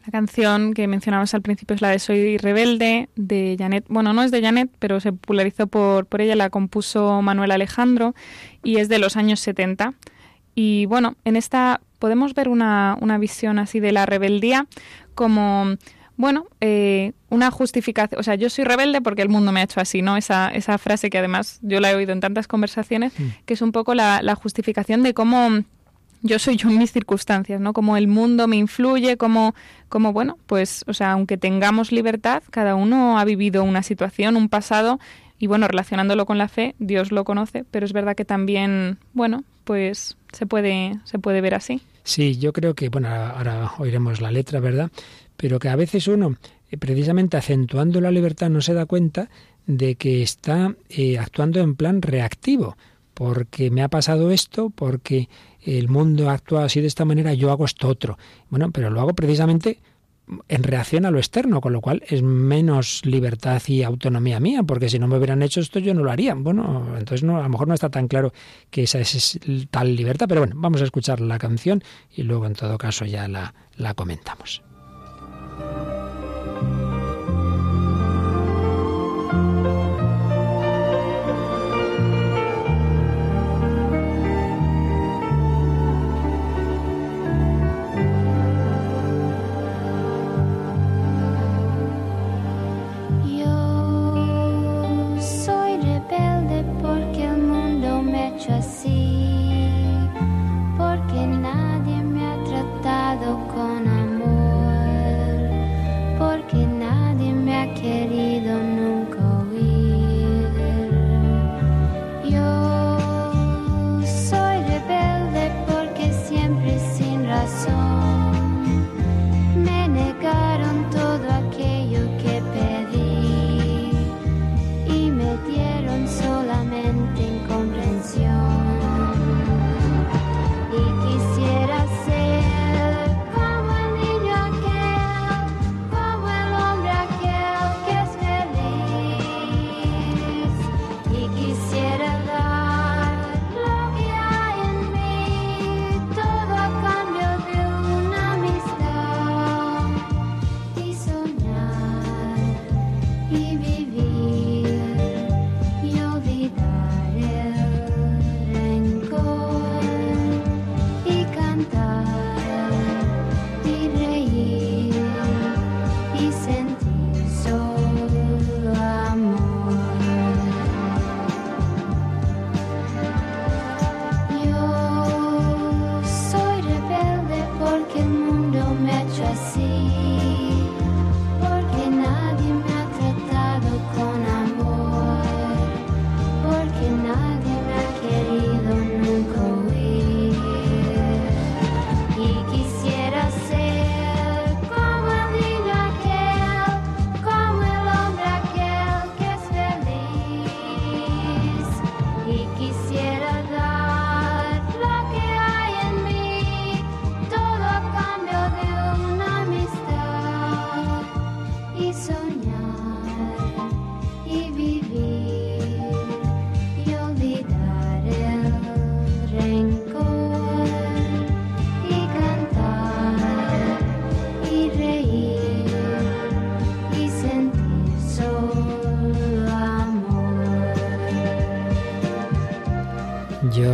[0.07, 3.85] La canción que mencionabas al principio es la de Soy rebelde, de Janet.
[3.89, 8.15] Bueno, no es de Janet, pero se popularizó por, por ella, la compuso Manuel Alejandro
[8.63, 9.95] y es de los años 70.
[10.55, 14.67] Y bueno, en esta podemos ver una, una visión así de la rebeldía
[15.15, 15.77] como,
[16.17, 18.19] bueno, eh, una justificación.
[18.19, 20.17] O sea, yo soy rebelde porque el mundo me ha hecho así, ¿no?
[20.17, 23.25] Esa, esa frase que además yo la he oído en tantas conversaciones, mm.
[23.45, 25.63] que es un poco la, la justificación de cómo
[26.23, 27.73] yo soy yo en mis circunstancias, ¿no?
[27.73, 29.55] Como el mundo me influye, como,
[29.89, 34.49] como, bueno, pues, o sea, aunque tengamos libertad, cada uno ha vivido una situación, un
[34.49, 34.99] pasado,
[35.39, 39.45] y bueno, relacionándolo con la fe, Dios lo conoce, pero es verdad que también, bueno,
[39.65, 41.81] pues se puede, se puede ver así.
[42.05, 44.91] Sí, yo creo que, bueno, ahora oiremos la letra, ¿verdad?
[45.37, 46.37] Pero que a veces uno,
[46.71, 49.31] eh, precisamente acentuando la libertad, no se da cuenta
[49.67, 52.77] de que está eh, actuando en plan reactivo,
[53.15, 55.29] porque me ha pasado esto, porque
[55.63, 58.19] el mundo actúa así de esta manera, yo hago esto otro.
[58.49, 59.79] Bueno, pero lo hago precisamente
[60.49, 64.89] en reacción a lo externo, con lo cual es menos libertad y autonomía mía, porque
[64.89, 66.35] si no me hubieran hecho esto yo no lo haría.
[66.35, 68.33] Bueno, entonces no, a lo mejor no está tan claro
[68.71, 69.39] que esa es
[69.71, 71.83] tal libertad, pero bueno, vamos a escuchar la canción
[72.15, 74.63] y luego en todo caso ya la, la comentamos.
[98.49, 98.90] Así, porque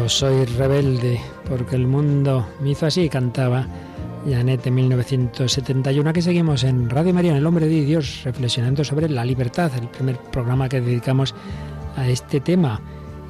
[0.08, 3.66] Soy rebelde porque el mundo me hizo así, cantaba
[4.28, 6.08] Janet en 1971.
[6.08, 9.88] Aquí seguimos en Radio María, en El Hombre de Dios, reflexionando sobre la libertad, el
[9.88, 11.34] primer programa que dedicamos
[11.96, 12.80] a este tema.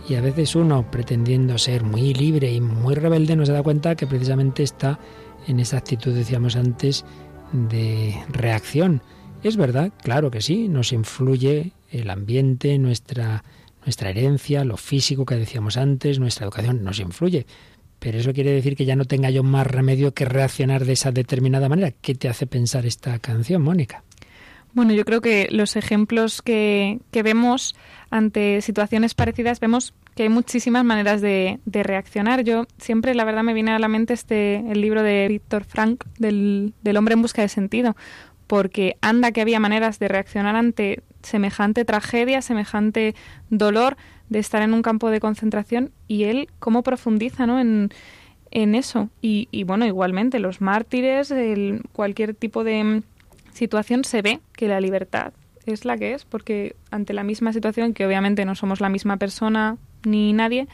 [0.06, 3.96] Y a veces uno, pretendiendo ser muy libre y muy rebelde, no se da cuenta
[3.96, 4.98] que precisamente está
[5.46, 7.04] en esa actitud, decíamos antes,
[7.52, 9.00] de reacción.
[9.42, 13.44] Es verdad, claro que sí, nos influye el ambiente, nuestra
[13.86, 17.46] nuestra herencia, lo físico que decíamos antes, nuestra educación nos influye.
[18.00, 21.12] Pero eso quiere decir que ya no tenga yo más remedio que reaccionar de esa
[21.12, 21.92] determinada manera.
[21.92, 24.02] ¿Qué te hace pensar esta canción, Mónica?
[24.74, 27.76] Bueno, yo creo que los ejemplos que, vemos
[28.10, 32.42] ante situaciones parecidas, vemos que hay muchísimas maneras de, reaccionar.
[32.42, 36.04] Yo siempre, la verdad, me viene a la mente este el libro de Víctor Frank
[36.18, 37.96] del, del hombre en busca de sentido,
[38.46, 43.14] porque anda que había maneras de reaccionar ante semejante tragedia, semejante
[43.50, 43.96] dolor
[44.28, 47.60] de estar en un campo de concentración y él cómo profundiza ¿no?
[47.60, 47.90] en,
[48.50, 49.10] en eso.
[49.20, 53.02] Y, bueno, igualmente los mártires, el, cualquier tipo de
[53.52, 55.32] situación se ve que la libertad
[55.66, 59.16] es la que es, porque ante la misma situación, que obviamente no somos la misma
[59.16, 60.68] persona ni nadie,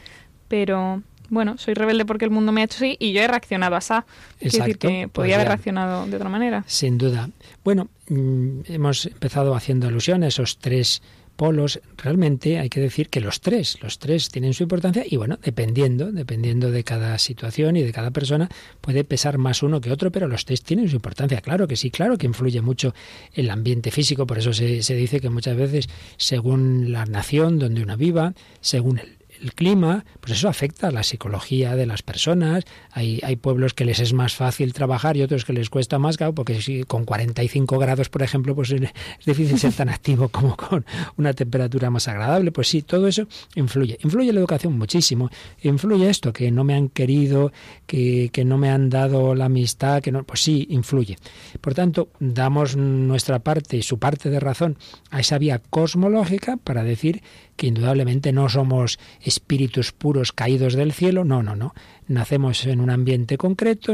[0.47, 1.01] pero
[1.33, 3.93] bueno, soy rebelde porque el mundo me ha hecho así y yo he reaccionado así.
[4.39, 6.63] Es decir, que podría haber reaccionado de otra manera.
[6.67, 7.29] Sin duda.
[7.63, 11.01] Bueno, mm, hemos empezado haciendo alusión a esos tres
[11.35, 15.39] polos, realmente hay que decir que los tres, los tres tienen su importancia y bueno,
[15.43, 18.49] dependiendo, dependiendo de cada situación y de cada persona,
[18.81, 21.41] puede pesar más uno que otro, pero los tres tienen su importancia.
[21.41, 22.93] Claro que sí, claro que influye mucho
[23.33, 27.81] el ambiente físico, por eso se, se dice que muchas veces, según la nación donde
[27.81, 32.63] uno viva, según el, el clima, pues eso afecta a la psicología de las personas.
[32.91, 36.17] Hay, hay pueblos que les es más fácil trabajar y otros que les cuesta más,
[36.33, 38.81] porque si con 45 grados, por ejemplo, pues es
[39.25, 40.85] difícil ser tan activo como con
[41.17, 42.51] una temperatura más agradable.
[42.51, 43.97] Pues sí, todo eso influye.
[44.01, 45.29] Influye la educación muchísimo.
[45.61, 47.51] Influye esto, que no me han querido,
[47.85, 51.17] que, que no me han dado la amistad, que no, pues sí, influye.
[51.59, 54.77] Por tanto, damos nuestra parte y su parte de razón
[55.11, 57.21] a esa vía cosmológica para decir
[57.55, 58.99] que indudablemente no somos
[59.33, 61.73] espíritus puros caídos del cielo, no, no, no.
[62.07, 63.93] Nacemos en un ambiente concreto,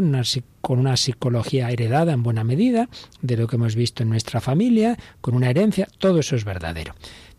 [0.62, 2.90] con una psicología heredada en buena medida,
[3.22, 6.96] de lo que hemos visto en nuestra familia, con una herencia, todo eso es verdadero.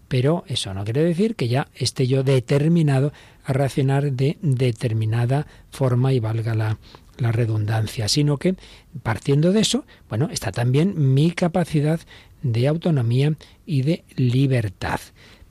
[0.08, 3.12] Pero eso no quiere decir que ya esté yo determinado
[3.44, 6.78] a reaccionar de determinada forma y valga la,
[7.18, 8.56] la redundancia, sino que
[9.02, 12.00] partiendo de eso, bueno, está también mi capacidad
[12.42, 13.34] de autonomía
[13.66, 15.00] y de libertad.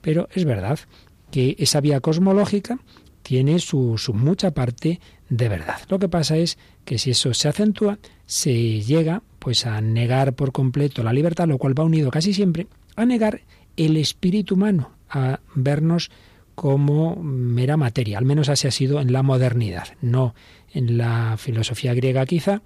[0.00, 0.78] Pero es verdad
[1.30, 2.78] que esa vía cosmológica
[3.22, 5.78] tiene su, mucha parte de verdad.
[5.88, 10.52] Lo que pasa es que si eso se acentúa, se llega pues a negar por
[10.52, 13.42] completo la libertad, lo cual va unido casi siempre a negar
[13.76, 16.10] el espíritu humano, a vernos
[16.54, 20.34] como mera materia, al menos así ha sido en la modernidad, no
[20.72, 22.60] en la filosofía griega quizá,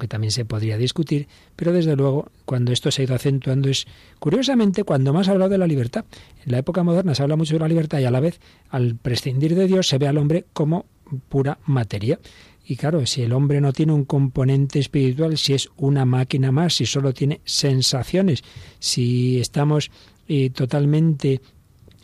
[0.00, 3.86] aunque también se podría discutir, pero desde luego cuando esto se ha ido acentuando es
[4.18, 6.06] curiosamente cuando más ha hablado de la libertad.
[6.46, 8.40] En la época moderna se habla mucho de la libertad y a la vez
[8.70, 10.86] al prescindir de Dios se ve al hombre como
[11.28, 12.18] pura materia.
[12.64, 16.76] Y claro, si el hombre no tiene un componente espiritual, si es una máquina más,
[16.76, 18.42] si solo tiene sensaciones,
[18.78, 19.90] si estamos
[20.28, 21.42] eh, totalmente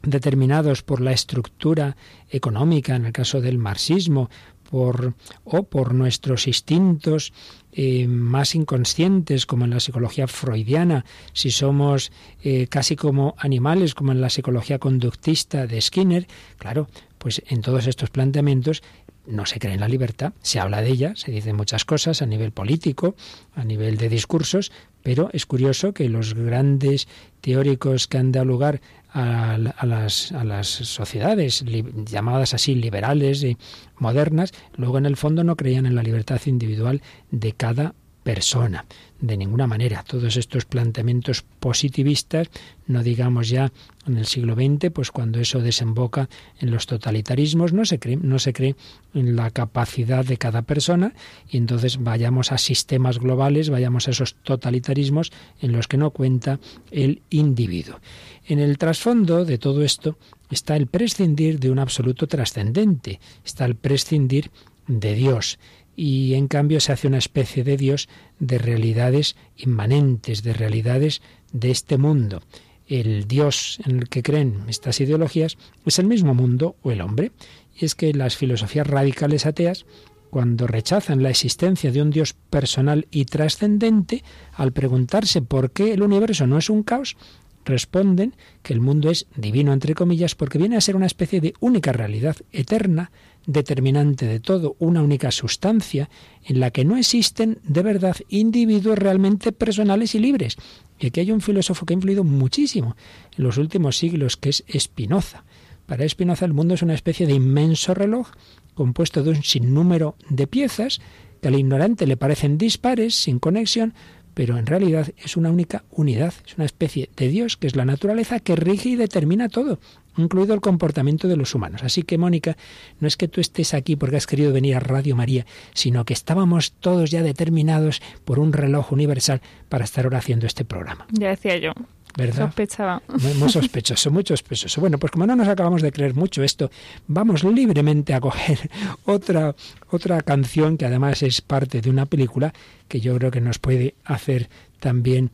[0.03, 1.97] determinados por la estructura
[2.29, 4.29] económica, en el caso del marxismo,
[4.71, 7.33] por, o por nuestros instintos
[7.79, 11.05] eh, más inconscientes, como en la psicología freudiana,
[11.35, 12.11] si somos
[12.43, 17.87] eh, casi como animales, como en la psicología conductista de Skinner, claro, pues en todos
[17.87, 18.83] estos planteamientos
[19.27, 22.27] no se cree en la libertad, se habla de ella, se dicen muchas cosas a
[22.27, 23.15] nivel político,
[23.55, 24.73] a nivel de discursos,
[25.03, 27.09] pero es curioso que los grandes
[27.43, 28.81] teóricos que han dado lugar
[29.17, 31.65] a, las, a las, sociedades
[32.05, 33.57] llamadas así liberales y
[33.99, 37.01] modernas, luego en el fondo no creían en la libertad individual
[37.31, 38.85] de cada persona
[39.21, 40.05] de ninguna manera.
[40.07, 42.49] Todos estos planteamientos positivistas,
[42.87, 43.73] no digamos ya
[44.07, 46.29] en el siglo XX, pues cuando eso desemboca
[46.61, 48.77] en los totalitarismos, no se cree,
[49.15, 51.15] en la capacidad de cada persona
[51.49, 56.61] y entonces vayamos a sistemas globales, vayamos a esos totalitarismos en los que no cuenta
[56.91, 58.01] el individuo.
[58.47, 60.19] En el trasfondo de todo esto
[60.51, 64.51] está el prescindir de un absoluto trascendente, está el prescindir
[64.87, 65.59] de Dios
[65.97, 71.23] y en cambio se hace una especie de Dios de realidades inmanentes, de realidades
[71.53, 72.43] de este mundo.
[72.87, 77.33] El Dios en el que creen estas ideologías es el mismo mundo o el hombre.
[77.75, 79.87] Y es que las filosofías radicales ateas,
[80.31, 84.23] cuando rechazan la existencia de un Dios personal y trascendente,
[84.53, 87.17] al preguntarse por qué el universo no es un caos,
[87.65, 91.55] responden que el mundo es divino, entre comillas, porque viene a ser una especie de
[91.61, 93.11] única realidad eterna,
[93.47, 96.11] determinante de todo, una única sustancia
[96.45, 100.57] en la que no existen de verdad individuos realmente personales y libres.
[100.99, 102.97] Y aquí hay un filósofo que ha influido muchísimo
[103.37, 105.45] en los últimos siglos, que es Spinoza.
[105.87, 108.31] Para Spinoza el mundo es una especie de inmenso reloj
[108.75, 111.01] compuesto de un sinnúmero de piezas
[111.41, 113.95] que al ignorante le parecen dispares, sin conexión,
[114.37, 117.87] pero en realidad es una única unidad, es una especie de Dios que es la
[117.87, 119.79] naturaleza que rige y determina todo,
[120.19, 121.83] incluido el comportamiento de los humanos.
[121.83, 122.55] Así que, Mónica,
[123.01, 126.13] no es que tú estés aquí porque has querido venir a Radio María, sino que
[126.13, 131.07] estábamos todos ya determinados por un reloj universal para estar ahora haciendo este programa.
[131.13, 131.73] Ya decía yo.
[132.17, 132.47] ¿Verdad?
[132.47, 133.03] Sospechaba.
[133.39, 134.81] Muy, sospechoso, muy sospechoso.
[134.81, 136.71] Bueno, pues como no nos acabamos de creer mucho esto,
[137.07, 138.71] vamos libremente a coger
[139.05, 139.55] otra,
[139.91, 142.53] otra canción que además es parte de una película
[142.89, 144.49] que yo creo que nos puede hacer
[144.81, 145.31] también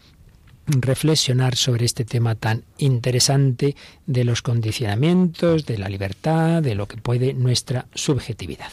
[0.66, 3.74] reflexionar sobre este tema tan interesante
[4.06, 8.70] de los condicionamientos, de la libertad, de lo que puede nuestra subjetividad.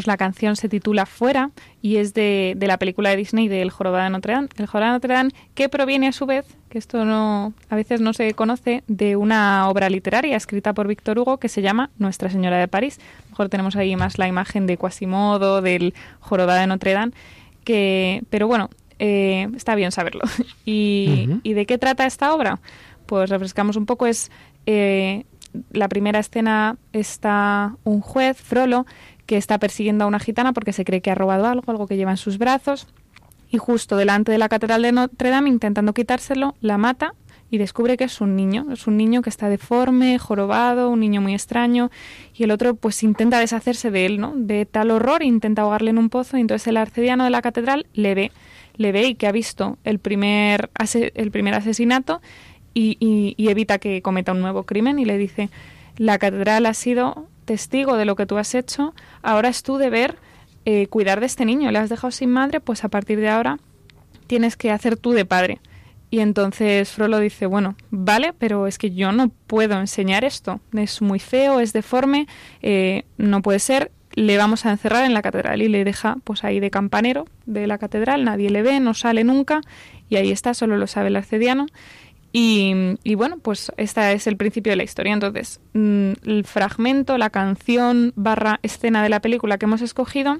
[0.00, 1.50] Pues la canción se titula Fuera
[1.82, 4.48] y es de, de la película de Disney del Jorobado de Notre Dame.
[4.56, 8.00] El Jorobado de Notre Dame que proviene a su vez, que esto no a veces
[8.00, 12.30] no se conoce, de una obra literaria escrita por Víctor Hugo que se llama Nuestra
[12.30, 12.98] Señora de París.
[13.28, 17.12] mejor tenemos ahí más la imagen de Quasimodo, del Jorobado de Notre Dame,
[17.64, 20.22] que, pero bueno, eh, está bien saberlo.
[20.64, 21.40] y, uh -huh.
[21.42, 22.58] y, de qué trata esta obra?
[23.04, 24.30] Pues refrescamos un poco, es...
[24.64, 25.26] Eh,
[25.72, 28.86] la primera escena está un juez, Frollo,
[29.30, 31.96] que está persiguiendo a una gitana porque se cree que ha robado algo, algo que
[31.96, 32.88] lleva en sus brazos,
[33.48, 37.14] y justo delante de la catedral de Notre Dame, intentando quitárselo, la mata
[37.48, 41.20] y descubre que es un niño, es un niño que está deforme, jorobado, un niño
[41.20, 41.92] muy extraño,
[42.34, 44.32] y el otro pues intenta deshacerse de él, ¿no?
[44.34, 47.86] De tal horror, intenta ahogarle en un pozo, y entonces el arcediano de la catedral
[47.94, 48.32] le ve,
[48.74, 50.70] le ve y que ha visto el primer,
[51.14, 52.20] el primer asesinato
[52.74, 55.50] y, y, y evita que cometa un nuevo crimen y le dice,
[55.98, 60.14] la catedral ha sido testigo de lo que tú has hecho, ahora es tu deber
[60.66, 61.72] eh, cuidar de este niño.
[61.72, 63.58] Le has dejado sin madre, pues a partir de ahora
[64.28, 65.58] tienes que hacer tú de padre.
[66.10, 70.60] Y entonces Frollo dice, bueno, vale, pero es que yo no puedo enseñar esto.
[70.72, 72.28] Es muy feo, es deforme,
[72.62, 73.90] eh, no puede ser.
[74.14, 77.66] Le vamos a encerrar en la catedral y le deja pues ahí de campanero de
[77.66, 79.60] la catedral, nadie le ve, no sale nunca
[80.08, 81.66] y ahí está, solo lo sabe el arcediano.
[82.32, 85.12] Y, bueno, pues este es el principio de la historia.
[85.12, 90.38] Entonces, mmm, el fragmento, la canción barra escena de la película que hemos escogido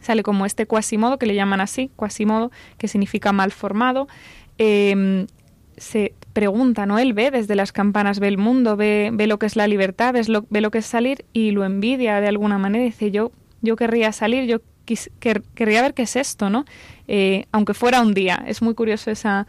[0.00, 4.08] sale como este quasimodo, que le llaman así, quasimodo, que significa mal formado.
[4.58, 5.26] Eh,
[5.76, 6.98] se pregunta, ¿no?
[6.98, 10.12] Él ve desde las campanas, ve el mundo, ve, ve lo que es la libertad,
[10.12, 12.84] ve lo, ve lo que es salir y lo envidia de alguna manera.
[12.84, 16.64] Dice, yo, yo querría salir, yo quis, quer, querría ver qué es esto, ¿no?
[17.08, 18.42] Eh, aunque fuera un día.
[18.46, 19.46] Es muy curioso esa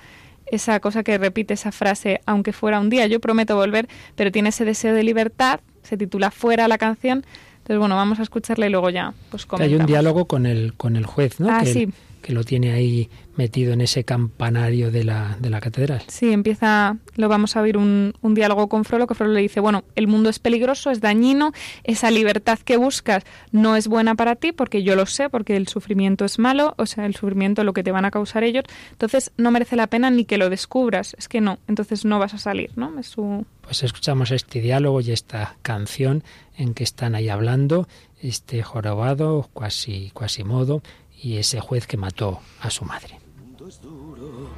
[0.55, 4.49] esa cosa que repite esa frase, aunque fuera un día, yo prometo volver, pero tiene
[4.49, 7.25] ese deseo de libertad, se titula Fuera la canción.
[7.57, 9.73] Entonces, bueno, vamos a escucharla y luego ya pues comentamos.
[9.73, 11.49] Hay un diálogo con el, con el juez, ¿no?
[11.49, 11.89] Ah, que, sí.
[12.21, 16.03] que lo tiene ahí metido en ese campanario de la, de la catedral.
[16.07, 19.59] Sí, empieza, lo vamos a oír un, un diálogo con Frollo, que Frollo le dice,
[19.59, 21.51] bueno, el mundo es peligroso, es dañino,
[21.83, 25.67] esa libertad que buscas no es buena para ti, porque yo lo sé, porque el
[25.67, 29.31] sufrimiento es malo, o sea, el sufrimiento lo que te van a causar ellos, entonces
[29.37, 32.37] no merece la pena ni que lo descubras, es que no, entonces no vas a
[32.37, 32.99] salir, ¿no?
[32.99, 33.45] Es su...
[33.61, 36.23] Pues escuchamos este diálogo y esta canción
[36.57, 37.87] en que están ahí hablando,
[38.21, 40.81] este jorobado, cuasi, Quasimodo,
[41.21, 43.22] y ese juez que mató a su madre.
[43.67, 44.49] Es duro,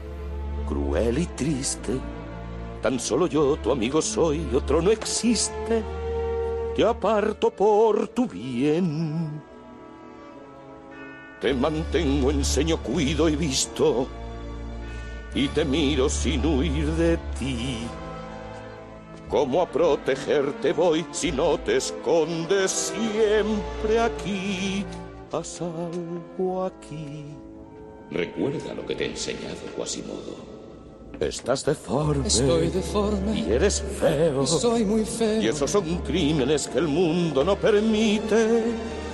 [0.68, 2.00] cruel y triste.
[2.82, 5.84] Tan solo yo, tu amigo soy, otro no existe.
[6.76, 9.42] Te aparto por tu bien.
[11.40, 14.08] Te mantengo, enseño, cuido y visto.
[15.34, 17.88] Y te miro sin huir de ti.
[19.30, 24.86] ¿Cómo a protegerte voy si no te escondes siempre aquí?
[25.32, 27.36] A salvo aquí.
[28.12, 30.56] Recuerda lo que te he enseñado, Quasimodo.
[31.20, 32.28] Estás deforme.
[32.28, 33.40] Estoy deforme.
[33.40, 34.44] Y eres feo.
[34.44, 35.42] Y soy muy feo.
[35.42, 38.64] Y esos son crímenes que el mundo no permite.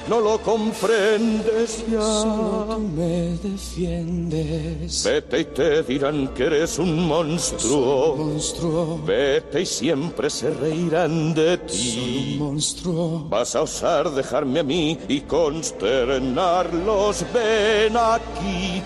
[0.07, 2.01] No lo comprendes ya.
[2.01, 5.03] Solo tú me defiendes.
[5.05, 8.13] Vete y te dirán que eres un monstruo.
[8.13, 8.99] Un monstruo.
[9.05, 12.37] Vete y siempre se reirán de ti.
[12.39, 13.25] Un monstruo.
[13.29, 17.23] Vas a osar dejarme a mí y consternarlos.
[17.33, 18.81] Ven aquí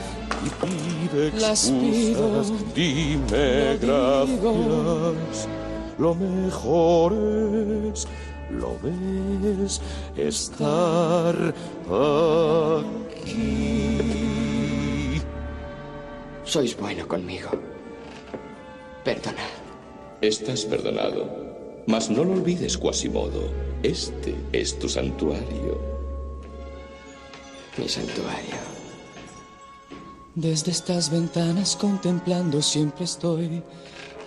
[0.45, 0.49] y
[1.09, 2.51] pide Las excusas.
[2.51, 2.55] pido.
[2.75, 5.13] Dime Lo digo.
[5.13, 5.47] gracias.
[5.97, 7.13] Lo mejor
[7.93, 8.05] es,
[8.59, 9.81] lo ves,
[10.17, 11.53] estar
[13.15, 14.01] aquí.
[16.43, 17.49] Sois bueno conmigo.
[19.03, 19.45] Perdona.
[20.21, 21.45] Estás perdonado.
[21.87, 23.51] Mas no lo olvides, Quasimodo.
[23.83, 25.79] Este es tu santuario.
[27.77, 28.55] Mi santuario.
[30.33, 33.63] Desde estas ventanas contemplando siempre estoy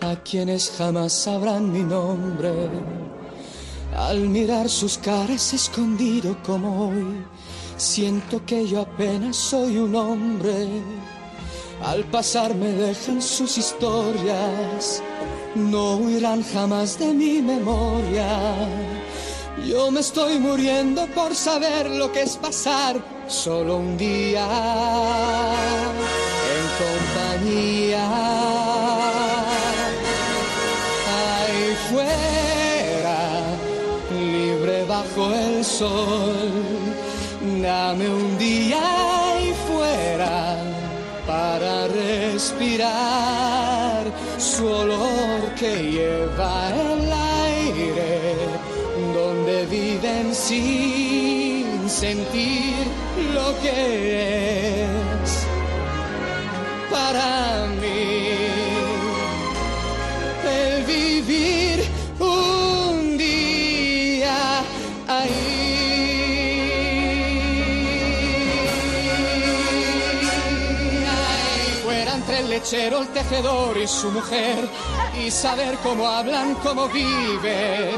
[0.01, 2.53] a quienes jamás sabrán mi nombre.
[4.07, 7.24] Al mirar sus caras escondido como hoy,
[7.76, 10.68] siento que yo apenas soy un hombre.
[11.84, 15.03] Al pasar me dejan sus historias,
[15.57, 18.28] no huirán jamás de mi memoria.
[19.66, 22.96] Yo me estoy muriendo por saber lo que es pasar
[23.26, 24.46] solo un día
[26.55, 28.09] en compañía.
[31.18, 32.47] Ahí libre
[34.99, 36.51] bajo el sol,
[37.62, 38.80] dame un día
[39.30, 40.57] ahí fuera
[41.26, 44.03] para respirar
[44.38, 47.12] su olor que lleva el
[47.53, 48.34] aire
[49.14, 52.74] donde viven sin sentir
[53.34, 55.30] lo que es.
[56.90, 58.28] Para mí
[72.59, 74.68] lechero, el tejedor y su mujer
[75.24, 77.94] y saber cómo hablan, cómo viven.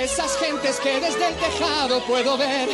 [0.00, 2.70] Esas gentes que desde el tejado puedo ver,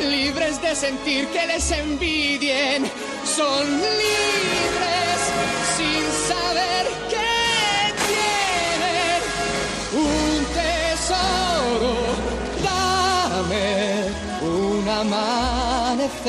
[0.00, 2.90] libres de sentir que les envidien,
[3.26, 5.18] son libres
[5.76, 9.20] sin saber que tienen
[10.06, 11.92] un tesoro.
[12.64, 13.68] Dame
[14.40, 16.24] un amanecer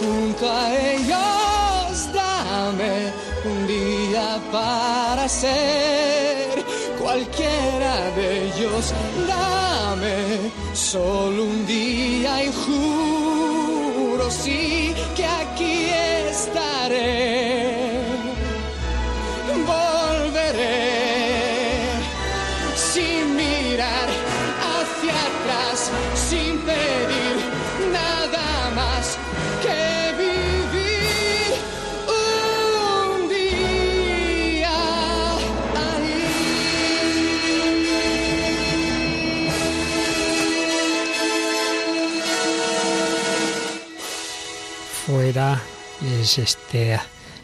[0.00, 1.43] junto a ellos,
[4.54, 6.64] para ser
[7.02, 8.94] cualquiera de ellos.
[9.26, 15.90] Dame solo un día y juro sí que aquí
[16.30, 17.63] estaré.
[45.36, 46.96] Es este,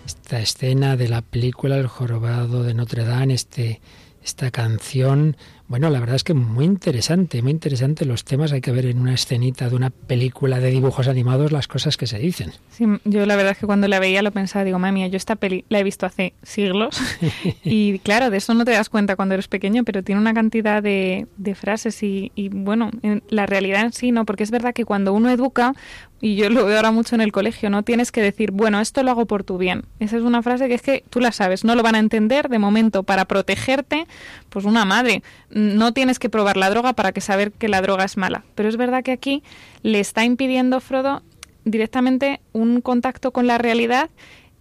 [0.06, 3.80] esta escena de la película El jorobado de Notre Dame, este,
[4.22, 5.36] esta canción.
[5.70, 8.50] Bueno, la verdad es que muy interesante, muy interesante los temas.
[8.50, 12.08] Hay que ver en una escenita de una película de dibujos animados las cosas que
[12.08, 12.50] se dicen.
[12.70, 15.36] Sí, yo la verdad es que cuando la veía lo pensaba, digo, mami, yo esta
[15.36, 17.00] peli la he visto hace siglos.
[17.62, 20.82] y claro, de eso no te das cuenta cuando eres pequeño, pero tiene una cantidad
[20.82, 24.24] de, de frases y, y, bueno, en la realidad en sí, ¿no?
[24.24, 25.74] Porque es verdad que cuando uno educa,
[26.20, 27.82] y yo lo veo ahora mucho en el colegio, ¿no?
[27.82, 29.84] Tienes que decir, bueno, esto lo hago por tu bien.
[30.00, 32.48] Esa es una frase que es que tú la sabes, no lo van a entender
[32.48, 34.06] de momento para protegerte,
[34.50, 35.22] pues una madre.
[35.60, 38.44] No tienes que probar la droga para que saber que la droga es mala.
[38.54, 39.42] Pero es verdad que aquí
[39.82, 41.22] le está impidiendo Frodo
[41.64, 44.10] directamente un contacto con la realidad,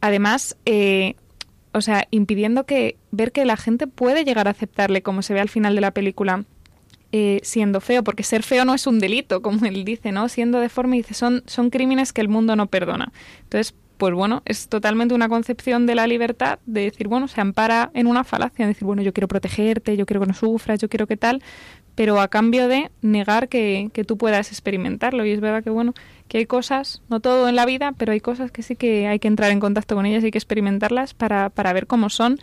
[0.02, 1.16] además, eh,
[1.74, 5.40] o sea, impidiendo que ver que la gente puede llegar a aceptarle, como se ve
[5.40, 6.44] al final de la película
[7.12, 10.30] eh, siendo feo, porque ser feo no es un delito, como él dice, ¿no?
[10.30, 13.12] Siendo deforme, dice, son, son crímenes que el mundo no perdona.
[13.44, 17.92] Entonces, pues bueno, es totalmente una concepción de la libertad de decir, bueno, se ampara
[17.94, 20.88] en una falacia, de decir, bueno, yo quiero protegerte, yo quiero que no sufras, yo
[20.88, 21.44] quiero que tal,
[21.96, 25.26] pero a cambio de negar que, que tú puedas experimentarlo.
[25.26, 25.94] Y es verdad que, bueno,
[26.30, 29.20] que hay cosas, no todo en la vida, pero hay cosas que sí que hay
[29.20, 32.40] que entrar en contacto con ellas hay que experimentarlas para, para ver cómo son.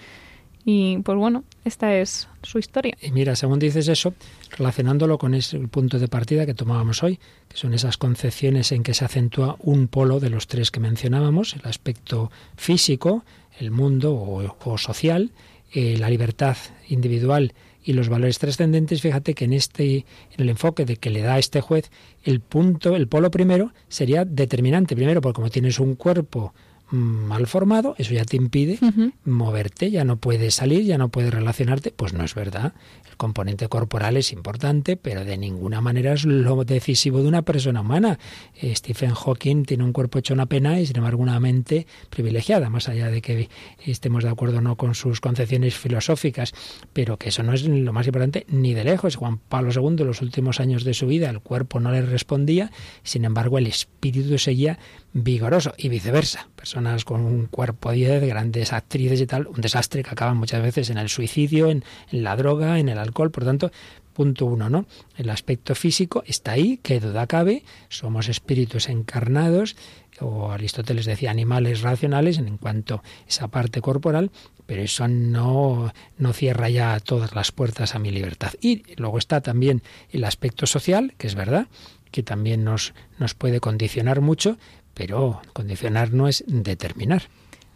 [0.66, 2.98] Y pues bueno, esta es su historia.
[3.00, 4.12] Y mira, según dices eso,
[4.50, 7.18] relacionándolo con ese punto de partida que tomábamos hoy,
[7.48, 11.54] que son esas concepciones en que se acentúa un polo de los tres que mencionábamos,
[11.54, 13.24] el aspecto físico,
[13.58, 15.30] el mundo o, social,
[15.72, 16.56] eh, la libertad
[16.88, 19.98] individual y los valores trascendentes, fíjate que en este
[20.32, 21.90] en el enfoque de que le da este juez,
[22.24, 26.52] el punto, el polo primero sería determinante, primero porque como tienes un cuerpo
[26.90, 29.12] mal formado, eso ya te impide uh -huh.
[29.24, 32.74] moverte, ya no puedes salir, ya no puedes relacionarte, pues no es verdad.
[33.08, 37.80] El componente corporal es importante, pero de ninguna manera es lo decisivo de una persona
[37.80, 38.18] humana.
[38.54, 42.70] Eh, Stephen Hawking tiene un cuerpo hecho una pena y sin embargo una mente privilegiada,
[42.70, 43.48] más allá de que
[43.84, 46.52] estemos de acuerdo o no con sus concepciones filosóficas,
[46.92, 49.16] pero que eso no es lo más importante ni de lejos.
[49.16, 52.70] Juan Pablo II, en los últimos años de su vida, el cuerpo no le respondía,
[53.02, 54.78] sin embargo el espíritu seguía
[55.22, 56.48] vigoroso y viceversa.
[56.54, 60.90] Personas con un cuerpo 10, grandes actrices y tal, un desastre que acaba muchas veces
[60.90, 63.30] en el suicidio, en, en la droga, en el alcohol.
[63.30, 63.72] Por tanto,
[64.12, 64.84] punto uno, ¿no?
[65.16, 69.76] El aspecto físico está ahí, que duda cabe, somos espíritus encarnados,
[70.20, 74.30] o Aristóteles decía animales racionales en cuanto a esa parte corporal,
[74.66, 78.52] pero eso no, no cierra ya todas las puertas a mi libertad.
[78.60, 81.68] Y luego está también el aspecto social, que es verdad,
[82.10, 84.58] que también nos, nos puede condicionar mucho,
[84.96, 87.24] pero condicionar no es determinar.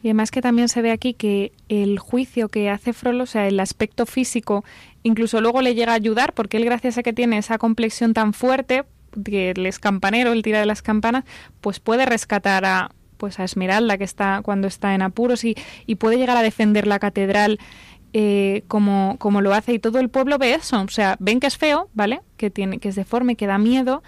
[0.02, 3.46] Y además que también se ve aquí que el juicio que hace Frollo, o sea,
[3.46, 4.64] el aspecto físico,
[5.02, 8.32] incluso luego le llega a ayudar, porque él gracias a que tiene esa complexión tan
[8.32, 8.84] fuerte,
[9.22, 11.24] que él es campanero, el tira de las campanas,
[11.60, 15.54] pues puede rescatar a pues a Esmeralda que está cuando está en apuros y,
[15.84, 17.58] y puede llegar a defender la catedral
[18.14, 21.46] eh, como, como lo hace y todo el pueblo ve eso, o sea, ven que
[21.46, 22.22] es feo, ¿vale?
[22.38, 24.02] Que tiene, que es deforme, que da miedo,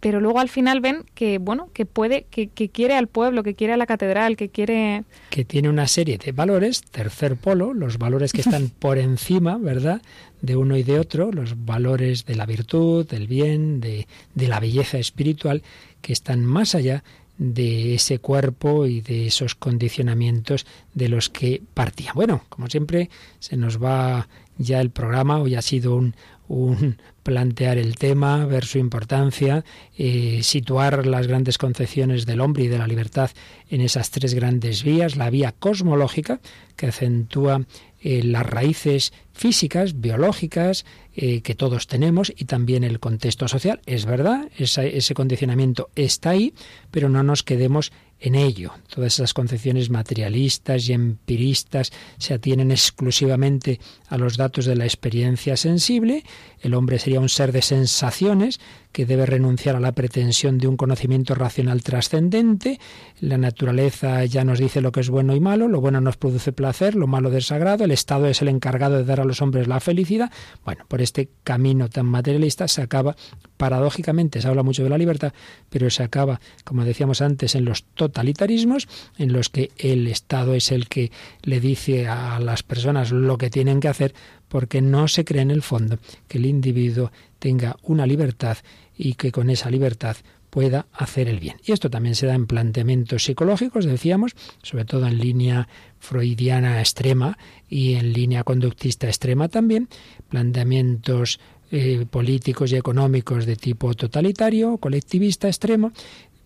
[0.00, 3.54] pero luego al final ven que bueno que puede que, que, quiere al pueblo que
[3.54, 7.98] quiere a la catedral que quiere que tiene una serie de valores tercer polo los
[7.98, 10.02] valores que están por encima verdad
[10.40, 14.60] de uno y de otro los valores de la virtud del bien de, de la
[14.60, 15.62] belleza espiritual
[16.00, 17.02] que están más allá
[17.38, 22.12] de ese cuerpo y de esos condicionamientos de los que partía.
[22.12, 24.28] Bueno, como siempre, se nos va
[24.58, 25.38] ya el programa.
[25.38, 26.14] Hoy ha sido un,
[26.48, 29.64] un plantear el tema, ver su importancia,
[29.96, 33.30] eh, situar las grandes concepciones del hombre y de la libertad
[33.68, 36.40] en esas tres grandes vías, la vía cosmológica,
[36.76, 37.66] que acentúa
[38.00, 40.84] eh, las raíces físicas, biológicas,
[41.14, 43.80] eh, que todos tenemos, y también el contexto social.
[43.86, 46.54] Es verdad, ese condicionamiento está ahí,
[46.90, 48.72] pero no nos quedemos en ello.
[48.92, 55.56] Todas esas concepciones materialistas y empiristas se atienen exclusivamente a los datos de la experiencia
[55.56, 56.24] sensible.
[56.60, 58.60] El hombre sería un ser de sensaciones
[58.92, 62.80] que debe renunciar a la pretensión de un conocimiento racional trascendente.
[63.20, 66.52] La naturaleza ya nos dice lo que es bueno y malo, lo bueno nos produce
[66.52, 69.80] placer, lo malo desagrado, el Estado es el encargado de dar a los hombres la
[69.80, 70.30] felicidad.
[70.64, 73.16] Bueno, por este camino tan materialista se acaba,
[73.56, 75.32] paradójicamente, se habla mucho de la libertad,
[75.68, 80.72] pero se acaba, como decíamos antes, en los totalitarismos, en los que el Estado es
[80.72, 81.12] el que
[81.42, 84.14] le dice a las personas lo que tienen que hacer,
[84.48, 88.58] porque no se cree en el fondo que el individuo tenga una libertad
[88.96, 90.16] y que con esa libertad
[90.50, 91.56] pueda hacer el bien.
[91.64, 95.68] Y esto también se da en planteamientos psicológicos, decíamos, sobre todo en línea
[95.98, 99.88] freudiana extrema y en línea conductista extrema también,
[100.28, 101.38] planteamientos
[101.70, 105.92] eh, políticos y económicos de tipo totalitario, colectivista extremo,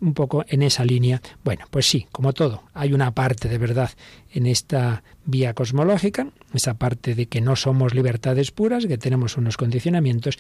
[0.01, 1.23] un poco en esa línea.
[1.45, 3.91] Bueno, pues sí, como todo, hay una parte de verdad
[4.33, 9.57] en esta vía cosmológica, esa parte de que no somos libertades puras, que tenemos unos
[9.57, 10.39] condicionamientos,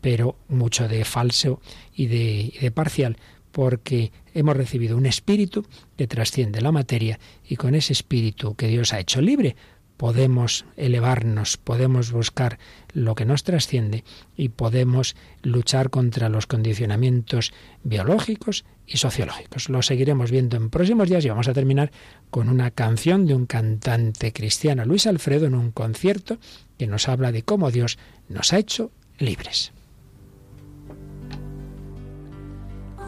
[0.00, 1.60] pero mucho de falso
[1.94, 3.16] y de, y de parcial,
[3.52, 8.92] porque hemos recibido un espíritu que trasciende la materia y con ese espíritu que Dios
[8.92, 9.56] ha hecho libre,
[10.00, 12.58] podemos elevarnos, podemos buscar
[12.94, 14.02] lo que nos trasciende
[14.34, 17.52] y podemos luchar contra los condicionamientos
[17.84, 19.68] biológicos y sociológicos.
[19.68, 21.92] Lo seguiremos viendo en próximos días y vamos a terminar
[22.30, 26.38] con una canción de un cantante cristiano, Luis Alfredo, en un concierto
[26.78, 27.98] que nos habla de cómo Dios
[28.30, 29.70] nos ha hecho libres.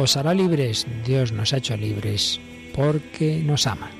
[0.00, 0.86] os hará libres.
[1.04, 2.40] Dios nos ha hecho libres
[2.74, 3.93] porque nos ama.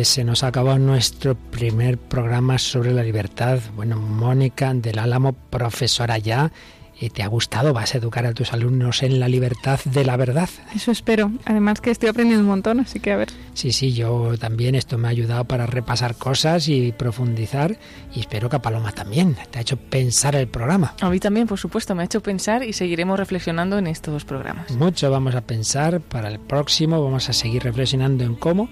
[0.00, 3.58] Pues se nos ha acabado nuestro primer programa sobre la libertad.
[3.76, 6.52] Bueno, Mónica del Álamo, profesora ya,
[6.98, 7.74] eh, ¿te ha gustado?
[7.74, 10.48] ¿Vas a educar a tus alumnos en la libertad de la verdad?
[10.74, 11.30] Eso espero.
[11.44, 13.28] Además que estoy aprendiendo un montón, así que a ver.
[13.52, 14.74] Sí, sí, yo también.
[14.74, 17.76] Esto me ha ayudado para repasar cosas y profundizar.
[18.14, 19.36] Y espero que a Paloma también.
[19.50, 20.94] Te ha hecho pensar el programa.
[21.02, 24.70] A mí también, por supuesto, me ha hecho pensar y seguiremos reflexionando en estos programas.
[24.70, 27.04] Mucho vamos a pensar para el próximo.
[27.04, 28.70] Vamos a seguir reflexionando en cómo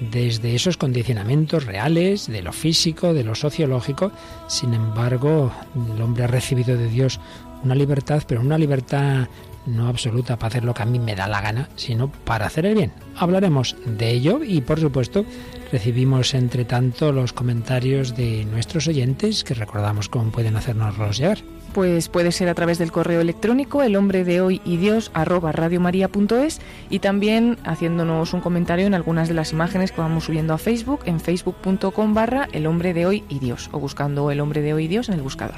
[0.00, 4.12] desde esos condicionamientos reales, de lo físico, de lo sociológico.
[4.46, 5.52] Sin embargo,
[5.94, 7.20] el hombre ha recibido de Dios
[7.64, 9.28] una libertad, pero una libertad
[9.66, 12.66] no absoluta para hacer lo que a mí me da la gana, sino para hacer
[12.66, 12.92] el bien.
[13.16, 15.24] Hablaremos de ello y, por supuesto,
[15.70, 21.38] recibimos entre tanto los comentarios de nuestros oyentes que recordamos cómo pueden hacernoslos llegar.
[21.72, 25.52] Pues puede ser a través del correo electrónico el hombre de hoy y Dios arroba
[25.52, 26.60] radiomaria.es
[26.90, 31.00] y también haciéndonos un comentario en algunas de las imágenes que vamos subiendo a Facebook
[31.04, 34.84] en facebook.com barra el hombre de hoy y Dios o buscando el hombre de hoy
[34.84, 35.56] y Dios en el buscador.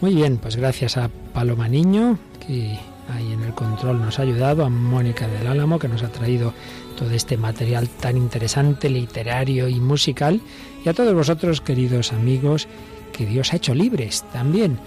[0.00, 2.78] Muy bien, pues gracias a Paloma Niño, que
[3.14, 6.52] ahí en el control nos ha ayudado, a Mónica del Álamo, que nos ha traído
[6.98, 10.40] todo este material tan interesante, literario y musical,
[10.84, 12.68] y a todos vosotros, queridos amigos,
[13.12, 14.78] que Dios ha hecho libres también,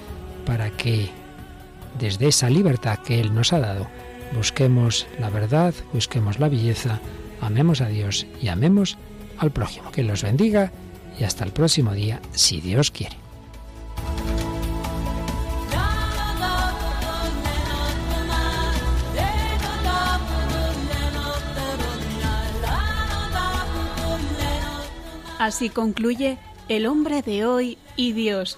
[0.49, 1.11] para que
[1.99, 3.87] desde esa libertad que Él nos ha dado,
[4.35, 6.99] busquemos la verdad, busquemos la belleza,
[7.39, 8.97] amemos a Dios y amemos
[9.37, 9.91] al prójimo.
[9.91, 10.71] Que los bendiga
[11.19, 13.15] y hasta el próximo día, si Dios quiere.
[25.37, 26.39] Así concluye
[26.69, 28.57] El hombre de hoy y Dios,